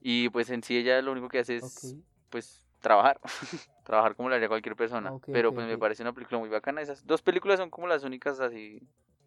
Y 0.00 0.28
pues 0.28 0.50
en 0.50 0.62
sí 0.62 0.76
ella 0.76 1.00
lo 1.00 1.12
único 1.12 1.28
que 1.28 1.38
hace 1.38 1.56
es, 1.56 1.62
Ok. 1.94 2.02
pues, 2.30 2.66
trabajar. 2.80 3.18
trabajar 3.84 4.14
como 4.16 4.28
lo 4.28 4.34
haría 4.34 4.48
cualquier 4.48 4.76
persona. 4.76 5.12
Ok, 5.12 5.28
pero 5.32 5.48
ok, 5.48 5.54
pues 5.54 5.66
me 5.66 5.78
parece 5.78 6.02
una 6.02 6.12
película 6.12 6.38
muy 6.38 6.50
bacana. 6.50 6.82
Esas 6.82 7.06
dos 7.06 7.22
películas 7.22 7.58
son 7.58 7.70
como 7.70 7.86
las 7.86 8.04
únicas 8.04 8.40
así 8.40 8.82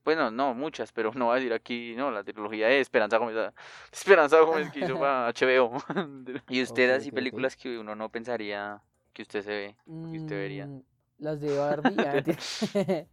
bueno, 0.07 0.31
no, 0.31 0.53
muchas, 0.53 0.93
pero 0.93 1.11
no 1.13 1.25
voy 1.25 1.33
a 1.33 1.35
decir 1.35 1.51
aquí, 1.51 1.93
no, 1.97 2.11
la 2.11 2.23
trilogía 2.23 2.67
de 2.67 2.79
Esperanza 2.79 3.17
Gómez, 3.17 3.35
ah, 3.35 3.53
Esperanza 3.91 4.39
Gómez 4.39 4.71
que 4.71 4.79
hizo 4.79 4.97
para 4.97 5.27
HBO. 5.33 5.83
y 6.47 6.61
usted 6.63 6.91
así 6.91 7.11
películas 7.11 7.57
que 7.57 7.77
uno 7.77 7.93
no 7.93 8.07
pensaría 8.07 8.81
que 9.11 9.23
usted 9.23 9.43
se 9.43 9.49
ve, 9.49 9.75
que 9.85 10.17
usted 10.17 10.37
vería. 10.37 10.65
Mm, 10.65 10.81
Las 11.19 11.41
de 11.41 11.57
Barbie. 11.57 13.07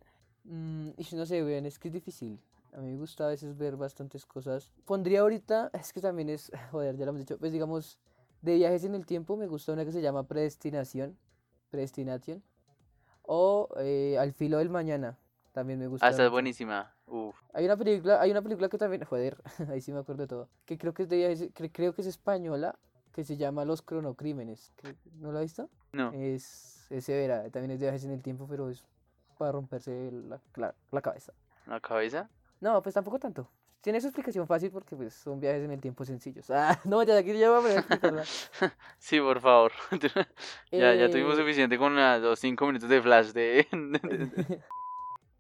Mm, 0.45 0.91
y 0.97 1.17
no 1.17 1.27
sé, 1.27 1.43
vean, 1.43 1.67
es 1.67 1.79
que 1.79 1.89
es 1.89 1.95
difícil. 1.95 2.39
A 2.73 2.79
mí 2.79 2.91
me 2.93 2.99
gusta 2.99 3.25
a 3.27 3.29
veces 3.29 3.57
ver 3.57 3.77
bastantes 3.77 4.27
cosas. 4.27 4.71
Pondría 4.85 5.21
ahorita, 5.21 5.71
es 5.73 5.93
que 5.93 6.01
también 6.01 6.29
es, 6.29 6.51
joder, 6.71 6.97
ya 6.97 7.05
lo 7.05 7.11
hemos 7.11 7.21
dicho, 7.21 7.39
pues 7.39 7.53
digamos, 7.53 7.99
de 8.43 8.55
viajes 8.57 8.85
en 8.85 8.95
el 8.95 9.07
tiempo 9.07 9.37
me 9.37 9.47
gusta 9.47 9.73
una 9.73 9.85
que 9.85 9.93
se 9.93 10.03
llama 10.03 10.25
Predestinación. 10.25 11.17
Predestination. 11.71 12.43
O 13.23 13.69
eh, 13.79 14.17
Al 14.19 14.33
filo 14.33 14.59
del 14.59 14.69
mañana. 14.71 15.17
También 15.53 15.79
me 15.79 15.87
gusta. 15.87 16.07
Ah, 16.07 16.11
esta 16.11 16.25
es 16.25 16.31
buenísima. 16.31 16.93
Uf. 17.07 17.35
Hay 17.53 17.65
una 17.65 17.77
película, 17.77 18.21
hay 18.21 18.31
una 18.33 18.43
película 18.43 18.69
que 18.69 18.77
también, 18.77 19.05
joder, 19.09 19.41
ahí 19.71 19.81
sí 19.81 19.93
me 19.93 20.01
acuerdo 20.01 20.23
de 20.23 20.27
todo. 20.29 20.49
Que 20.67 20.77
creo 20.77 20.93
que 20.93 21.05
es 21.05 21.09
de 21.09 21.17
viajes, 21.17 21.43
cre- 21.55 21.71
creo 21.73 21.95
que 21.95 22.01
es 22.03 22.09
española, 22.09 22.77
que 23.13 23.25
se 23.25 23.37
llama 23.37 23.65
Los 23.65 23.81
Cronocrímenes. 23.81 24.73
que- 24.77 24.97
¿No 25.21 25.31
la 25.33 25.39
ha 25.39 25.43
visto? 25.43 25.71
No. 25.93 26.13
Es, 26.13 26.87
es 26.91 27.05
severa, 27.05 27.49
también 27.51 27.71
es 27.71 27.79
de 27.81 27.87
viajes 27.87 28.05
en 28.05 28.11
el 28.11 28.21
tiempo, 28.21 28.47
pero 28.49 28.69
es 28.69 28.83
para 29.35 29.53
romperse 29.53 30.11
la, 30.13 30.41
la- 30.57 30.75
la 30.91 31.01
cabeza. 31.03 31.33
¿La 31.67 31.81
cabeza? 31.81 32.29
No, 32.61 32.81
pues 32.83 32.95
tampoco 32.95 33.19
tanto. 33.19 33.49
Tiene 33.81 34.01
su 34.01 34.07
explicación 34.07 34.47
fácil 34.47 34.71
porque 34.71 34.97
pues 34.97 35.13
son 35.13 35.41
viajes 35.41 35.63
en 35.63 35.71
el 35.71 35.81
tiempo 35.81 36.05
sencillos. 36.07 36.51
Ah, 36.51 36.81
no, 36.85 37.03
ya 37.03 37.19
aquí 37.19 37.37
ya 37.39 37.51
voy 37.59 37.71
a 37.73 37.79
explicarla. 37.79 38.25
Sí, 38.99 39.21
por 39.21 39.41
favor. 39.41 39.73
ya, 40.73 40.95
ya 40.95 41.11
tuvimos 41.11 41.35
Eh, 41.35 41.41
suficiente 41.43 41.77
con 41.77 41.95
la- 41.95 42.19
los 42.19 42.39
cinco 42.39 42.67
minutos 42.67 42.89
de 42.89 43.03
flash 43.03 43.33
de... 43.33 43.69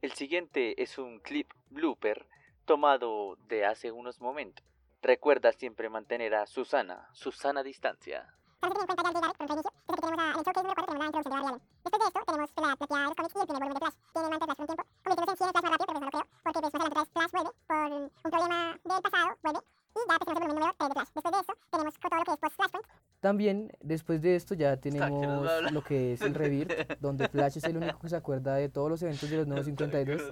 El 0.03 0.13
siguiente 0.13 0.83
es 0.83 0.99
un 0.99 1.19
clip 1.21 1.51
blooper 1.71 2.27
tomado 2.67 3.37
de 3.49 3.65
hace 3.65 3.91
unos 3.91 4.21
momentos. 4.21 4.65
Recuerda 5.01 5.53
siempre 5.53 5.89
mantener 5.89 6.35
a 6.35 6.47
Susana, 6.47 7.09
Susana 7.13 7.61
a 7.61 7.63
distancia. 7.63 8.29
Para 8.61 8.75
que 8.75 8.81
en 8.81 8.87
cuenta 8.87 9.03
ya 9.05 9.11
desde 9.13 9.63
que 9.65 10.01
tenemos 10.01 10.19
a 10.19 10.25
la 10.25 11.05
introducción 11.05 11.25
de 11.25 11.31
Variable. 11.31 11.61
Después 11.85 12.01
de 12.01 12.07
esto 12.07 12.21
tenemos 12.25 12.51
la 12.57 12.77
propiedad 12.77 13.01
de 13.01 13.09
los 13.09 13.15
cómics 13.15 13.35
y 13.35 13.41
el 13.41 13.47
primer 13.47 13.61
volumen 13.61 13.75
de 13.75 13.81
Flash. 13.85 13.97
Tiene 14.15 14.27
antes 14.35 14.45
Flash 14.45 14.61
un 14.61 14.67
tiempo, 14.67 14.85
convirtiéndose 15.05 15.33
en 15.35 15.39
100 15.45 15.53
Flash 15.55 15.65
más 15.65 15.73
rápido, 15.75 15.87
pero 15.87 15.95
eso 15.95 16.01
no 16.01 16.05
lo 16.05 16.13
creo, 16.15 16.27
porque 16.45 16.59
pues 16.61 16.73
más 16.75 16.81
adelante 16.81 16.95
otra 16.95 17.03
vez 17.05 17.11
Flash 17.15 17.33
vuelve 17.35 17.51
por 17.69 17.77
un 17.95 18.31
problema 18.35 18.59
del 18.85 19.03
pasado, 19.05 19.29
vuelve, 19.45 19.61
y 19.95 20.01
ya 20.09 20.15
tenemos 20.19 20.25
el 20.25 20.35
volumen 20.35 20.55
número 20.55 20.75
3 20.75 20.89
de 20.89 20.95
Flash. 20.95 21.11
Después 21.15 21.33
de 21.35 21.41
eso 21.41 21.53
tenemos 21.71 21.95
todo 21.95 22.15
lo 22.15 22.25
que 22.25 22.33
es 22.33 22.39
post-Flashpoint, 22.39 22.87
También, 23.21 23.73
después 23.81 24.19
de 24.23 24.37
esto, 24.37 24.55
ya 24.55 24.81
¿qué 24.81 24.91
nos 24.91 25.09
tenemos 25.09 25.73
lo 25.73 25.83
que 25.85 26.13
es 26.15 26.21
el 26.23 26.35
Rebirth, 26.35 26.99
donde 27.01 27.29
Flash 27.29 27.59
es 27.59 27.65
el 27.65 27.77
único 27.77 27.99
que 27.99 28.09
se 28.09 28.17
acuerda 28.17 28.55
de 28.55 28.69
todos 28.69 28.91
los 28.91 29.03
eventos 29.03 29.29
de 29.31 29.37
los 29.39 29.47
nuevos 29.47 29.67
52. 29.71 30.23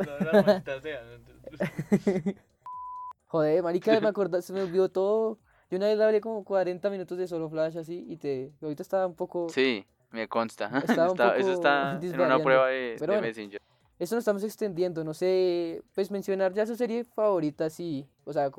Joder, 3.26 3.62
marica, 3.62 3.98
me 4.00 4.08
acuerdo, 4.08 4.40
se 4.42 4.52
me 4.52 4.62
olvidó 4.62 4.90
todo. 4.90 5.38
Yo 5.72 5.78
una 5.78 5.86
vez 5.86 5.98
hablé 5.98 6.20
como 6.20 6.44
40 6.44 6.90
minutos 6.90 7.16
de 7.16 7.26
solo 7.26 7.48
Flash 7.48 7.78
así 7.78 8.04
y 8.06 8.18
te... 8.18 8.52
Ahorita 8.60 8.82
estaba 8.82 9.06
un 9.06 9.14
poco... 9.14 9.48
Sí, 9.48 9.86
Me 10.10 10.28
consta. 10.28 10.66
Estaba 10.86 11.06
un 11.12 11.12
Está- 11.12 11.34
eso 11.38 11.48
poco 11.48 11.52
está 11.54 11.98
en 12.02 12.20
una 12.20 12.42
prueba 12.42 12.68
de, 12.68 12.96
pero 12.98 13.14
de 13.14 13.18
bueno. 13.20 13.28
Messenger. 13.28 13.62
Eso 13.98 14.14
nos 14.14 14.20
estamos 14.20 14.44
extendiendo, 14.44 15.02
no 15.02 15.14
sé, 15.14 15.82
pues 15.94 16.10
mencionar 16.10 16.52
ya 16.52 16.66
su 16.66 16.76
serie 16.76 17.04
favorita, 17.04 17.70
sí, 17.70 18.06
o 18.24 18.34
sea, 18.34 18.50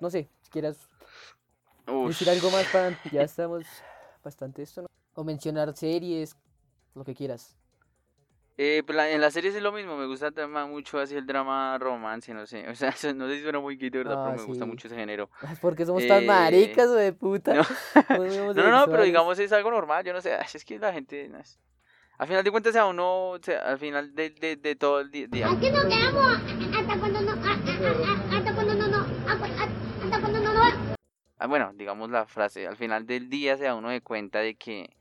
no 0.00 0.08
sé, 0.08 0.30
si 0.40 0.50
quieras 0.50 0.88
Ush. 1.86 2.08
decir 2.20 2.30
algo 2.30 2.50
más 2.50 2.66
para, 2.68 2.98
ya 3.12 3.22
estamos 3.22 3.66
bastante 4.24 4.62
esto, 4.62 4.80
¿no? 4.82 4.88
O 5.16 5.22
mencionar 5.24 5.76
series, 5.76 6.34
lo 6.94 7.04
que 7.04 7.14
quieras. 7.14 7.58
Eh, 8.60 8.82
pues 8.84 8.96
la- 8.96 9.08
en 9.08 9.20
las 9.20 9.32
series 9.34 9.54
es 9.54 9.62
lo 9.62 9.70
mismo, 9.70 9.96
me 9.96 10.06
gusta 10.06 10.32
tema 10.32 10.66
mucho 10.66 10.98
así 10.98 11.14
el 11.14 11.24
drama 11.24 11.78
romance, 11.78 12.34
no 12.34 12.44
sé, 12.44 12.68
o 12.68 12.74
sea, 12.74 12.90
no 13.14 13.28
sé 13.28 13.36
si 13.36 13.42
suena 13.42 13.60
muy 13.60 13.76
gay 13.76 13.88
de 13.88 13.98
verdad, 13.98 14.16
Ah, 14.18 14.24
pero 14.24 14.36
me 14.36 14.42
gusta 14.44 14.66
mucho 14.66 14.88
ese 14.88 14.96
género. 14.96 15.30
Porque 15.62 15.86
somos 15.86 16.04
tan 16.08 16.24
Eh, 16.24 16.26
maricas 16.26 16.88
o 16.88 16.94
de 16.94 17.12
puta. 17.12 17.54
no. 17.54 17.62
No, 18.54 18.62
no, 18.64 18.70
no, 18.70 18.90
pero 18.90 19.04
digamos 19.04 19.38
es 19.38 19.52
algo 19.52 19.70
normal, 19.70 20.04
yo 20.04 20.12
no 20.12 20.20
sé, 20.20 20.36
es 20.52 20.64
que 20.64 20.78
la 20.78 20.92
gente, 20.92 21.28
no 21.28 21.38
es- 21.38 21.58
al 22.18 22.26
final 22.26 22.42
de 22.42 22.50
cuentas 22.50 22.74
a 22.74 22.84
uno, 22.86 23.28
o 23.30 23.38
sea, 23.40 23.60
al 23.60 23.78
final 23.78 24.12
de, 24.12 24.30
de, 24.30 24.56
de 24.56 24.74
todo 24.74 24.98
el 25.00 25.10
día, 25.12 25.46
Aquí 25.46 25.70
nos 25.70 25.84
quedamos 25.84 26.24
hasta 26.76 26.98
cuando 26.98 27.20
no, 27.20 27.30
a- 27.30 27.36
a- 27.36 28.34
a- 28.34 28.38
hasta 28.38 28.54
cuando 28.54 28.74
no, 28.74 28.88
no, 28.88 29.06
hasta 29.30 30.20
cuando 30.20 30.40
no, 30.40 30.52
no. 30.52 30.60
ah, 31.38 31.46
bueno, 31.46 31.70
digamos 31.74 32.10
la 32.10 32.26
frase, 32.26 32.66
al 32.66 32.76
final 32.76 33.06
del 33.06 33.28
día 33.30 33.56
se 33.56 33.64
da 33.64 33.76
uno 33.76 33.90
de 33.90 34.00
cuenta 34.00 34.40
de 34.40 34.56
que 34.56 34.96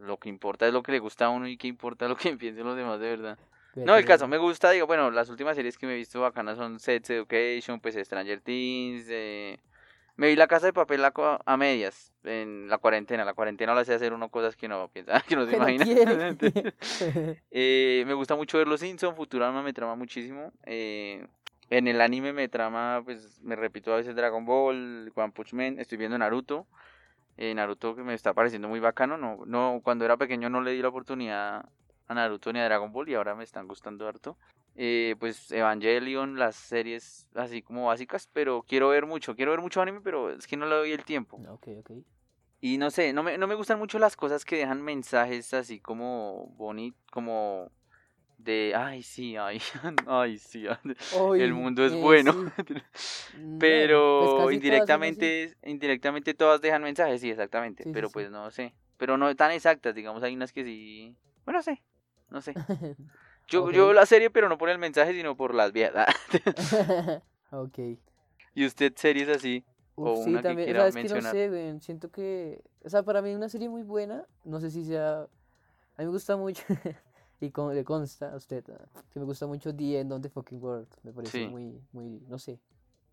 lo 0.00 0.18
que 0.18 0.28
importa 0.28 0.66
es 0.66 0.72
lo 0.72 0.82
que 0.82 0.92
le 0.92 0.98
gusta 0.98 1.26
a 1.26 1.30
uno 1.30 1.46
y 1.46 1.56
que 1.56 1.68
importa 1.68 2.08
lo 2.08 2.16
que 2.16 2.36
piensen 2.36 2.64
los 2.64 2.76
demás 2.76 3.00
de 3.00 3.10
verdad. 3.10 3.38
No, 3.76 3.94
el 3.94 4.04
caso, 4.04 4.26
me 4.26 4.36
gusta, 4.36 4.72
digo, 4.72 4.88
bueno, 4.88 5.12
las 5.12 5.30
últimas 5.30 5.54
series 5.54 5.78
que 5.78 5.86
me 5.86 5.92
he 5.92 5.96
visto 5.96 6.20
bacanas 6.20 6.56
son 6.56 6.80
Sex 6.80 7.08
Education, 7.10 7.78
pues 7.78 7.94
Stranger 7.94 8.40
Things, 8.40 9.06
eh, 9.08 9.58
me 10.16 10.26
vi 10.26 10.34
La 10.34 10.48
Casa 10.48 10.66
de 10.66 10.72
Papel 10.72 11.04
a, 11.04 11.56
medias 11.56 12.12
en 12.24 12.68
la 12.68 12.78
cuarentena, 12.78 13.24
la 13.24 13.32
cuarentena 13.32 13.72
le 13.74 13.82
hace 13.82 13.94
hacer 13.94 14.12
uno 14.12 14.28
cosas 14.28 14.56
que 14.56 14.66
no 14.66 14.88
piensa, 14.88 15.20
que 15.28 15.36
no 15.36 15.46
se 15.46 15.56
imagina. 15.56 15.86
Eh, 17.52 18.04
me 18.06 18.14
gusta 18.14 18.34
mucho 18.34 18.58
ver 18.58 18.68
Los 18.68 18.80
Simpsons, 18.80 19.16
Futurama 19.16 19.62
me 19.62 19.72
trama 19.72 19.94
muchísimo. 19.94 20.52
eh, 20.66 21.24
en 21.70 21.86
el 21.86 22.00
anime 22.00 22.32
me 22.32 22.48
trama, 22.48 23.00
pues 23.04 23.40
me 23.42 23.54
repito 23.54 23.92
a 23.92 23.96
veces 23.96 24.16
Dragon 24.16 24.44
Ball, 24.44 25.12
One 25.14 25.32
Punch 25.32 25.52
Man, 25.52 25.78
estoy 25.78 25.98
viendo 25.98 26.18
Naruto. 26.18 26.66
Eh, 27.40 27.54
Naruto 27.54 27.96
que 27.96 28.02
me 28.02 28.12
está 28.12 28.34
pareciendo 28.34 28.68
muy 28.68 28.80
bacano, 28.80 29.16
no, 29.16 29.38
no, 29.46 29.80
cuando 29.82 30.04
era 30.04 30.18
pequeño 30.18 30.50
no 30.50 30.60
le 30.60 30.72
di 30.72 30.82
la 30.82 30.88
oportunidad 30.88 31.64
a 32.06 32.14
Naruto 32.14 32.52
ni 32.52 32.58
a 32.60 32.66
Dragon 32.66 32.92
Ball 32.92 33.08
y 33.08 33.14
ahora 33.14 33.34
me 33.34 33.44
están 33.44 33.66
gustando 33.66 34.06
harto. 34.06 34.36
Eh, 34.76 35.16
pues 35.18 35.50
Evangelion, 35.50 36.38
las 36.38 36.54
series 36.54 37.28
así 37.34 37.62
como 37.62 37.86
básicas, 37.86 38.28
pero 38.30 38.62
quiero 38.68 38.90
ver 38.90 39.06
mucho, 39.06 39.34
quiero 39.34 39.52
ver 39.52 39.62
mucho 39.62 39.80
anime, 39.80 40.02
pero 40.02 40.30
es 40.30 40.46
que 40.46 40.58
no 40.58 40.66
le 40.66 40.74
doy 40.74 40.92
el 40.92 41.02
tiempo. 41.02 41.40
ok, 41.48 41.68
ok. 41.78 41.90
Y 42.60 42.76
no 42.76 42.90
sé, 42.90 43.14
no 43.14 43.22
me, 43.22 43.38
no 43.38 43.46
me 43.46 43.54
gustan 43.54 43.78
mucho 43.78 43.98
las 43.98 44.16
cosas 44.16 44.44
que 44.44 44.58
dejan 44.58 44.82
mensajes 44.82 45.54
así 45.54 45.80
como 45.80 46.48
bonitos, 46.58 47.00
como 47.10 47.72
de, 48.44 48.74
ay, 48.76 49.02
sí, 49.02 49.36
ay, 49.36 49.60
ay, 50.06 50.38
sí, 50.38 50.66
Uy, 51.18 51.42
el 51.42 51.52
mundo 51.54 51.84
es 51.84 51.92
eh, 51.92 52.00
bueno. 52.00 52.32
sí. 52.32 52.74
Pues 53.32 53.58
Pero 53.58 54.24
todas 54.24 54.52
indirectamente, 54.52 55.56
indirectamente 55.64 56.34
todas 56.34 56.60
dejan 56.60 56.82
mensajes, 56.82 57.20
sí, 57.20 57.30
exactamente. 57.30 57.84
Sí, 57.84 57.90
pero 57.92 58.08
sí. 58.08 58.14
pues 58.14 58.30
no 58.30 58.50
sé. 58.50 58.74
Pero 58.96 59.16
no 59.16 59.34
tan 59.34 59.52
exactas, 59.52 59.94
digamos, 59.94 60.22
hay 60.22 60.34
unas 60.34 60.52
que 60.52 60.64
sí. 60.64 61.14
Bueno, 61.44 61.58
no 61.58 61.62
sé, 61.62 61.82
no 62.30 62.40
sé. 62.40 62.54
Yo, 63.48 63.72
yo 63.72 63.92
la 63.92 64.06
serie, 64.06 64.30
pero 64.30 64.48
no 64.48 64.58
por 64.58 64.68
el 64.68 64.78
mensaje, 64.78 65.12
sino 65.12 65.36
por 65.36 65.56
las 65.56 65.72
viejas. 65.72 66.06
ok. 67.50 67.78
y 68.54 68.64
usted 68.64 68.92
series 68.94 69.28
así. 69.28 69.64
O 69.96 70.12
Uf, 70.12 70.26
una 70.28 70.40
que 70.40 70.48
también, 70.48 70.66
quiera 70.66 70.86
o 70.86 70.90
sea, 70.92 71.02
es 71.02 71.12
que 71.12 71.20
no 71.20 71.30
sé, 71.30 71.48
güey, 71.48 71.80
siento 71.80 72.10
que, 72.12 72.62
o 72.84 72.88
sea, 72.88 73.02
para 73.02 73.22
mí 73.22 73.34
una 73.34 73.48
serie 73.48 73.68
muy 73.68 73.82
buena, 73.82 74.24
no 74.44 74.60
sé 74.60 74.70
si 74.70 74.84
sea, 74.84 75.22
a 75.22 75.98
mí 75.98 76.04
me 76.04 76.08
gusta 76.10 76.36
mucho, 76.36 76.62
y 77.40 77.50
con, 77.50 77.74
le 77.74 77.84
consta 77.84 78.32
a 78.32 78.36
usted, 78.36 78.64
ah, 78.70 78.86
que 79.12 79.18
me 79.18 79.24
gusta 79.24 79.46
mucho 79.46 79.74
The 79.74 80.00
End 80.00 80.12
of 80.12 80.20
the 80.22 80.28
Fucking 80.28 80.62
World, 80.62 80.88
me 81.02 81.12
parece 81.12 81.38
Sí. 81.38 81.46
muy, 81.48 81.80
muy, 81.92 82.20
no 82.28 82.38
sé, 82.38 82.58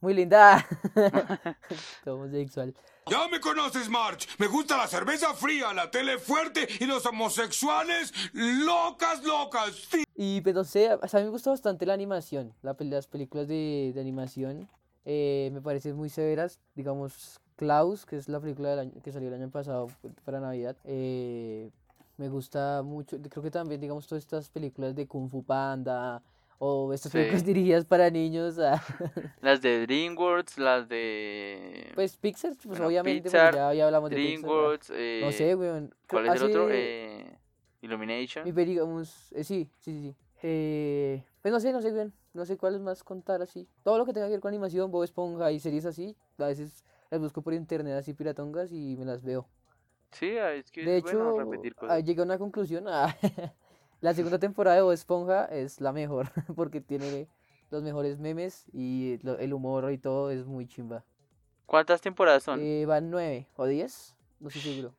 muy 0.02 0.14
linda, 0.14 0.66
todo 2.04 2.16
homosexual. 2.16 2.74
Ya 3.10 3.28
me 3.30 3.40
conoces, 3.40 3.90
March. 3.90 4.28
Me 4.38 4.48
gusta 4.48 4.76
la 4.78 4.88
cerveza 4.88 5.34
fría, 5.34 5.74
la 5.74 5.90
tele 5.90 6.18
fuerte 6.20 6.68
y 6.80 6.86
los 6.86 7.06
homosexuales 7.06 8.12
locas, 8.34 9.24
locas. 9.24 9.76
Sí. 9.90 10.04
Y 10.16 10.42
pues 10.42 10.54
no 10.56 10.64
sé, 10.64 10.94
o 10.94 11.08
sea, 11.08 11.20
a 11.20 11.22
mí 11.22 11.26
me 11.28 11.32
gusta 11.32 11.52
bastante 11.52 11.86
la 11.86 11.94
animación, 11.94 12.54
la 12.62 12.76
las 12.80 13.08
películas 13.08 13.48
de, 13.48 13.92
de 13.94 14.02
animación 14.02 14.68
eh, 15.06 15.50
me 15.54 15.62
parecen 15.62 15.96
muy 15.96 16.10
severas, 16.10 16.60
digamos 16.76 17.40
Klaus, 17.56 18.06
que 18.06 18.18
es 18.18 18.28
la 18.28 18.40
película 18.42 18.70
del 18.72 18.80
año, 18.80 18.92
que 19.02 19.12
salió 19.12 19.30
el 19.30 19.36
año 19.36 19.50
pasado 19.50 19.88
pu- 20.04 20.14
para 20.26 20.40
Navidad, 20.42 20.76
eh, 20.84 21.72
me 22.18 22.30
gusta 22.30 22.82
mucho, 22.84 23.18
creo 23.30 23.44
que 23.44 23.52
también 23.52 23.80
digamos 23.80 24.08
todas 24.08 24.24
estas 24.24 24.50
películas 24.50 24.96
de 24.96 25.08
Kung 25.08 25.30
Fu 25.30 25.44
Panda 25.44 26.22
o 26.60 26.92
estas 26.94 27.12
películas 27.12 27.42
Sí. 27.42 27.48
dirigidas 27.54 27.86
para 27.86 28.10
niños, 28.10 28.58
ah, 28.60 28.82
Las 29.42 29.62
de 29.62 29.82
DreamWorks, 29.86 30.58
las 30.58 30.90
de 30.90 31.92
pues 31.96 32.18
Pixar, 32.18 32.54
pues 32.56 32.66
Bueno, 32.68 32.88
obviamente, 32.88 33.24
Pixar, 33.24 33.54
ya, 33.54 33.74
ya 33.74 33.86
hablamos 33.86 34.10
de 34.10 34.16
Pixar, 34.16 34.42
DreamWorks, 34.50 34.90
eh, 34.96 35.22
no 35.24 35.32
sé, 35.32 35.56
weón, 35.56 35.94
¿Cuál 36.10 36.26
es 36.28 36.36
el 36.36 36.44
otro? 36.44 36.64
hace- 36.66 36.74
Eh, 37.22 37.38
Illumination. 37.82 38.44
Mi 38.44 38.52
digamos, 38.66 39.32
eh, 39.34 39.44
sí, 39.44 39.70
sí, 39.80 39.94
sí, 39.94 40.02
sí. 40.12 40.16
Eh, 40.42 41.24
pues 41.44 41.52
no 41.52 41.60
sé, 41.60 41.72
no 41.72 41.82
sé 41.82 41.92
bien, 41.92 42.12
no 42.34 42.46
sé 42.46 42.58
cuál 42.58 42.76
es 42.76 42.82
más 42.82 43.04
contar 43.04 43.42
así. 43.42 43.68
Todo 43.84 43.98
lo 44.00 44.06
que 44.06 44.14
tenga 44.14 44.26
que 44.28 44.32
ver 44.32 44.40
con 44.40 44.50
animación, 44.50 44.90
Bob 44.92 45.04
Esponja 45.04 45.52
y 45.52 45.60
series 45.60 45.86
así, 45.86 46.16
a 46.40 46.46
veces 46.46 46.84
las 47.12 47.20
busco 47.22 47.42
por 47.44 47.54
internet 47.54 47.94
así 47.96 48.14
piratongas 48.14 48.72
y 48.72 48.96
me 48.98 49.06
las 49.06 49.24
veo. 49.24 49.48
Sí, 50.12 50.38
ah, 50.38 50.54
es 50.54 50.72
que 50.72 50.84
De 50.86 50.98
es 50.98 51.04
bueno 51.04 51.30
hecho, 51.32 51.40
repetir 51.40 51.74
ah, 51.78 51.80
cosas. 51.80 52.04
llegué 52.04 52.22
a 52.22 52.26
una 52.26 52.38
conclusión, 52.38 52.86
ah, 52.88 53.16
la 54.02 54.14
segunda 54.14 54.40
temporada 54.40 54.76
de 54.78 54.82
Bob 54.82 54.92
Esponja 54.94 55.46
es 55.46 55.82
la 55.82 55.92
mejor, 55.94 56.30
porque 56.56 56.82
tiene 56.82 57.28
los 57.70 57.84
mejores 57.84 58.18
memes 58.18 58.66
y 58.74 59.20
el 59.24 59.54
humor 59.54 59.92
y 59.92 59.98
todo 59.98 60.32
es 60.32 60.46
muy 60.46 60.68
chimba. 60.68 61.04
¿Cuántas 61.66 62.02
temporadas 62.02 62.44
son? 62.44 62.62
Eh, 62.62 62.86
van 62.86 63.10
nueve 63.10 63.48
o 63.58 63.66
diez, 63.66 64.16
no 64.40 64.48
estoy 64.48 64.62
seguro. 64.62 64.94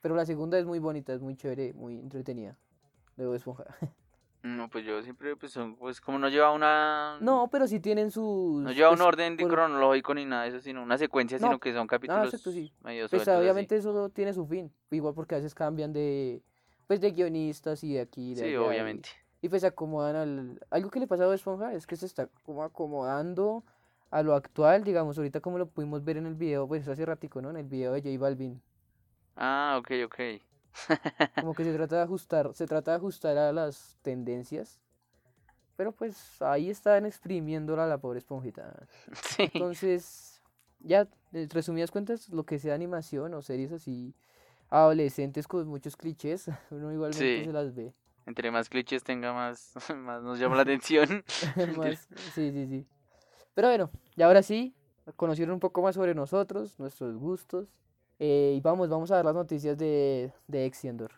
Pero 0.00 0.16
la 0.16 0.24
segunda 0.24 0.58
es 0.58 0.64
muy 0.64 0.78
bonita, 0.78 1.12
es 1.12 1.20
muy 1.20 1.36
chévere, 1.36 1.74
muy 1.74 1.98
entretenida. 1.98 2.56
De 3.16 3.26
Bob 3.26 3.34
Esponja. 3.34 3.64
No, 4.42 4.68
pues 4.68 4.84
yo 4.84 5.00
siempre, 5.02 5.36
pues, 5.36 5.52
son, 5.52 5.76
pues 5.76 6.00
como 6.00 6.18
no 6.18 6.28
lleva 6.28 6.50
una... 6.50 7.16
No, 7.20 7.48
pero 7.50 7.68
sí 7.68 7.78
tienen 7.78 8.10
sus... 8.10 8.60
No 8.60 8.72
lleva 8.72 8.90
un 8.90 8.96
pues, 8.96 9.06
orden 9.06 9.36
de 9.36 9.44
por- 9.44 9.52
cronológico 9.52 10.14
ni 10.14 10.24
nada 10.24 10.42
de 10.42 10.48
eso, 10.48 10.60
sino 10.60 10.82
una 10.82 10.98
secuencia, 10.98 11.38
No. 11.38 11.46
sino 11.46 11.58
que 11.60 11.72
son 11.72 11.86
capítulos 11.86 12.24
exacto, 12.26 12.50
sí. 12.50 12.72
medio 12.82 13.02
Pues 13.04 13.10
sueltos 13.10 13.28
así. 13.28 13.40
obviamente 13.40 13.76
eso 13.76 14.08
tiene 14.10 14.32
su 14.32 14.44
fin. 14.46 14.72
Igual 14.90 15.14
porque 15.14 15.36
a 15.36 15.38
veces 15.38 15.54
cambian 15.54 15.92
de... 15.92 16.42
Pues 16.88 17.00
de 17.00 17.12
guionistas 17.12 17.84
y 17.84 17.94
de 17.94 18.00
aquí 18.00 18.30
de 18.34 18.40
Sí, 18.40 18.46
allá, 18.46 18.52
y- 18.54 18.56
obviamente. 18.56 19.08
Y, 19.42 19.48
pues 19.48 19.60
se 19.62 19.68
acomodan 19.68 20.16
al... 20.16 20.60
Algo 20.70 20.90
que 20.90 20.98
le 21.00 21.06
pasa 21.06 21.24
a 21.24 21.34
Esponja 21.34 21.72
es 21.72 21.86
que 21.86 21.94
se 21.96 22.06
está 22.06 22.28
como 22.42 22.64
acomodando 22.64 23.64
a 24.10 24.22
lo 24.24 24.34
actual, 24.34 24.82
digamos, 24.84 25.16
ahorita 25.18 25.40
como 25.40 25.56
lo 25.58 25.66
pudimos 25.66 26.02
ver 26.04 26.16
en 26.16 26.26
el 26.26 26.34
video, 26.34 26.66
pues 26.66 26.86
hace 26.88 27.06
ratico, 27.06 27.40
¿no? 27.40 27.50
En 27.50 27.56
el 27.56 27.66
video 27.66 27.92
de 27.92 28.02
J 28.02 28.18
Balvin. 28.20 28.60
Ah, 29.36 29.76
ok, 29.78 29.90
ok. 30.06 30.18
Como 31.34 31.54
que 31.54 31.64
se 31.64 31.72
trata 31.72 31.96
de 31.96 32.02
ajustar, 32.02 32.50
se 32.54 32.66
trata 32.66 32.92
de 32.92 32.96
ajustar 32.98 33.36
a 33.38 33.52
las 33.52 33.98
tendencias. 34.02 34.80
Pero 35.76 35.92
pues 35.92 36.40
ahí 36.42 36.70
están 36.70 37.06
exprimiéndola 37.06 37.86
la 37.86 37.98
pobre 37.98 38.18
esponjita. 38.18 38.86
sí. 39.22 39.50
Entonces, 39.54 40.42
ya, 40.80 41.08
en 41.32 41.48
resumidas 41.50 41.90
cuentas, 41.90 42.28
lo 42.28 42.44
que 42.44 42.58
sea 42.58 42.74
animación 42.74 43.34
o 43.34 43.42
series 43.42 43.72
así 43.72 44.14
adolescentes 44.68 45.46
con 45.46 45.66
muchos 45.68 45.96
clichés, 45.96 46.46
uno 46.70 46.92
igualmente 46.92 47.40
Sí. 47.40 47.44
se 47.44 47.52
las 47.52 47.74
ve. 47.74 47.92
Entre 48.24 48.50
más 48.50 48.68
clichés 48.68 49.02
tenga, 49.02 49.32
más, 49.32 49.74
más 49.96 50.22
nos 50.22 50.38
llama 50.38 50.56
la 50.56 50.62
atención. 50.62 51.24
Más- 51.76 52.06
sí, 52.34 52.52
sí, 52.52 52.66
sí. 52.66 52.86
Pero 53.54 53.68
bueno, 53.68 53.90
y 54.16 54.22
ahora 54.22 54.42
sí, 54.42 54.74
conocieron 55.16 55.54
un 55.54 55.60
poco 55.60 55.82
más 55.82 55.94
sobre 55.96 56.14
nosotros, 56.14 56.78
nuestros 56.78 57.16
gustos. 57.16 57.68
Eh, 58.24 58.54
y 58.56 58.60
vamos, 58.60 58.88
vamos 58.88 59.10
a 59.10 59.16
ver 59.16 59.24
las 59.24 59.34
noticias 59.34 59.76
de, 59.76 60.30
de 60.46 60.64
Extiendor. 60.64 61.10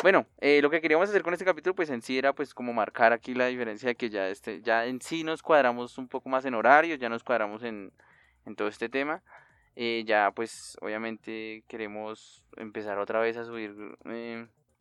Bueno, 0.00 0.26
eh, 0.38 0.62
lo 0.62 0.70
que 0.70 0.80
queríamos 0.80 1.08
hacer 1.08 1.24
con 1.24 1.32
este 1.32 1.44
capítulo, 1.44 1.74
pues 1.74 1.90
en 1.90 2.02
sí 2.02 2.16
era 2.16 2.32
pues 2.32 2.54
como 2.54 2.72
marcar 2.72 3.12
aquí 3.12 3.34
la 3.34 3.46
diferencia 3.46 3.88
de 3.88 3.96
que 3.96 4.10
ya 4.10 4.28
este, 4.28 4.62
ya 4.62 4.86
en 4.86 5.00
sí 5.00 5.24
nos 5.24 5.42
cuadramos 5.42 5.98
un 5.98 6.06
poco 6.06 6.28
más 6.28 6.44
en 6.44 6.54
horarios, 6.54 7.00
ya 7.00 7.08
nos 7.08 7.24
cuadramos 7.24 7.64
en, 7.64 7.90
en 8.44 8.54
todo 8.54 8.68
este 8.68 8.88
tema. 8.88 9.24
Eh, 9.74 10.04
ya 10.06 10.30
pues 10.30 10.78
obviamente 10.80 11.64
queremos 11.66 12.44
empezar 12.56 12.98
otra 13.00 13.18
vez 13.18 13.36
a 13.36 13.44
subir. 13.44 13.74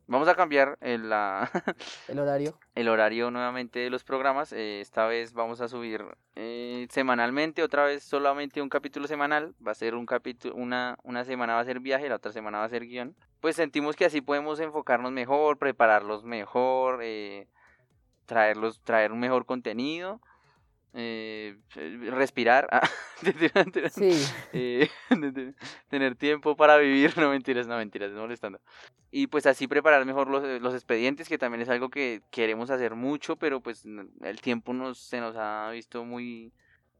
Vamos 0.08 0.28
a 0.28 0.36
cambiar 0.36 0.78
el, 0.82 1.10
la, 1.10 1.50
El 2.08 2.20
horario. 2.20 2.58
el 2.76 2.90
horario 2.90 3.32
nuevamente 3.32 3.80
de 3.80 3.90
los 3.90 4.04
programas. 4.04 4.52
eh, 4.54 4.82
esta 4.82 5.06
vez 5.08 5.34
vamos 5.34 5.62
a 5.62 5.68
subir 5.68 6.06
eh, 6.36 6.88
semanalmente, 6.90 7.64
otra 7.64 7.86
vez 7.86 8.04
solamente 8.04 8.62
un 8.62 8.70
capítulo 8.70 9.08
semanal. 9.08 9.56
Va 9.66 9.72
a 9.72 9.76
ser 9.76 9.96
un 9.96 10.06
capítulo, 10.06 10.56
una, 10.56 10.98
una 11.04 11.24
semana 11.24 11.56
va 11.56 11.62
a 11.62 11.66
ser 11.66 11.80
viaje, 11.80 12.10
la 12.10 12.16
otra 12.16 12.32
semana 12.32 12.60
va 12.60 12.66
a 12.66 12.70
ser 12.70 12.86
guion. 12.86 13.16
Pues 13.40 13.56
sentimos 13.56 13.96
que 13.96 14.06
así 14.06 14.22
podemos 14.22 14.60
enfocarnos 14.60 15.12
mejor, 15.12 15.58
prepararlos 15.58 16.24
mejor, 16.24 17.00
eh, 17.04 17.48
traerlos, 18.26 18.82
traer 18.82 19.12
un 19.12 19.20
mejor 19.20 19.46
contenido. 19.46 20.22
Eh, 20.96 21.58
respirar, 22.12 22.68
ah, 22.72 22.88
Sí, 23.94 24.26
eh, 24.54 24.90
de- 25.10 25.54
tener 25.90 26.16
tiempo 26.16 26.56
para 26.56 26.78
vivir, 26.78 27.14
no 27.18 27.30
mentiras, 27.30 27.68
no 27.68 27.78
mentiras, 27.78 28.08
estoy 28.10 28.22
molestando. 28.22 28.60
Y 29.12 29.28
pues 29.28 29.46
así 29.46 29.68
preparar 29.68 30.06
mejor 30.06 30.30
los, 30.30 30.44
eh, 30.44 30.60
los 30.60 30.74
expedientes, 30.74 31.30
que 31.30 31.38
también 31.38 31.62
es 31.62 31.70
algo 31.70 31.90
que 31.90 32.22
queremos 32.32 32.70
hacer 32.70 32.96
mucho, 32.96 33.36
pero 33.36 33.62
pues 33.62 33.86
el 33.86 34.42
tiempo 34.42 34.74
nos, 34.74 34.98
se 35.00 35.20
nos 35.20 35.36
ha 35.38 35.70
visto 35.72 36.04
muy, 36.04 36.52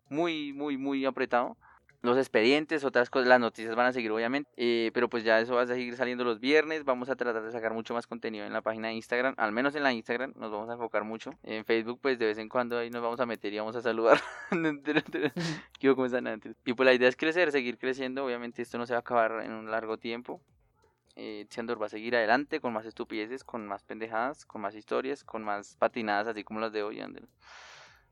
muy, 0.10 0.54
muy, 0.54 0.78
muy 0.78 1.06
apretado. 1.06 1.58
Los 2.06 2.18
expedientes, 2.18 2.84
otras 2.84 3.10
cosas, 3.10 3.28
las 3.28 3.40
noticias 3.40 3.76
van 3.76 3.88
a 3.88 3.92
seguir 3.92 4.12
obviamente, 4.12 4.50
eh, 4.58 4.92
pero 4.94 5.10
pues 5.10 5.24
ya 5.24 5.40
eso 5.40 5.56
va 5.56 5.64
a 5.64 5.68
seguir 5.68 5.96
saliendo 5.96 6.24
los 6.24 6.40
viernes, 6.40 6.84
vamos 6.84 7.10
a 7.10 7.16
tratar 7.16 7.42
de 7.42 7.52
sacar 7.52 7.74
mucho 7.74 7.96
más 7.96 8.06
contenido 8.06 8.46
en 8.46 8.54
la 8.54 8.62
página 8.62 8.90
de 8.90 8.94
Instagram, 8.94 9.34
al 9.38 9.52
menos 9.52 9.74
en 9.76 9.82
la 9.82 9.92
Instagram 9.92 10.34
nos 10.38 10.52
vamos 10.52 10.70
a 10.70 10.74
enfocar 10.74 11.04
mucho, 11.04 11.32
en 11.42 11.66
Facebook 11.66 12.00
pues 12.02 12.20
de 12.20 12.28
vez 12.28 12.38
en 12.38 12.48
cuando 12.48 12.78
ahí 12.78 12.92
nos 12.92 13.02
vamos 13.02 13.20
a 13.20 13.26
meter 13.26 13.52
y 13.52 13.58
vamos 13.58 13.76
a 13.76 13.82
saludar, 13.82 14.22
y 16.66 16.74
pues 16.74 16.86
la 16.86 16.94
idea 16.94 17.10
es 17.10 17.16
crecer, 17.16 17.52
seguir 17.52 17.80
creciendo, 17.80 18.24
obviamente 18.24 18.62
esto 18.62 18.78
no 18.78 18.86
se 18.86 18.94
va 18.94 18.98
a 18.98 19.02
acabar 19.02 19.44
en 19.44 19.52
un 19.52 19.72
largo 19.72 19.98
tiempo, 19.98 20.42
eh, 21.16 21.46
Chandor 21.50 21.82
va 21.82 21.88
a 21.88 21.90
seguir 21.90 22.16
adelante 22.16 22.60
con 22.60 22.74
más 22.74 22.86
estupideces, 22.86 23.44
con 23.44 23.66
más 23.66 23.84
pendejadas, 23.84 24.46
con 24.46 24.62
más 24.62 24.76
historias, 24.76 25.24
con 25.24 25.44
más 25.44 25.76
patinadas 25.78 26.28
así 26.28 26.44
como 26.44 26.60
las 26.60 26.72
de 26.74 26.84
hoy, 26.84 27.00
Ander. 27.00 27.24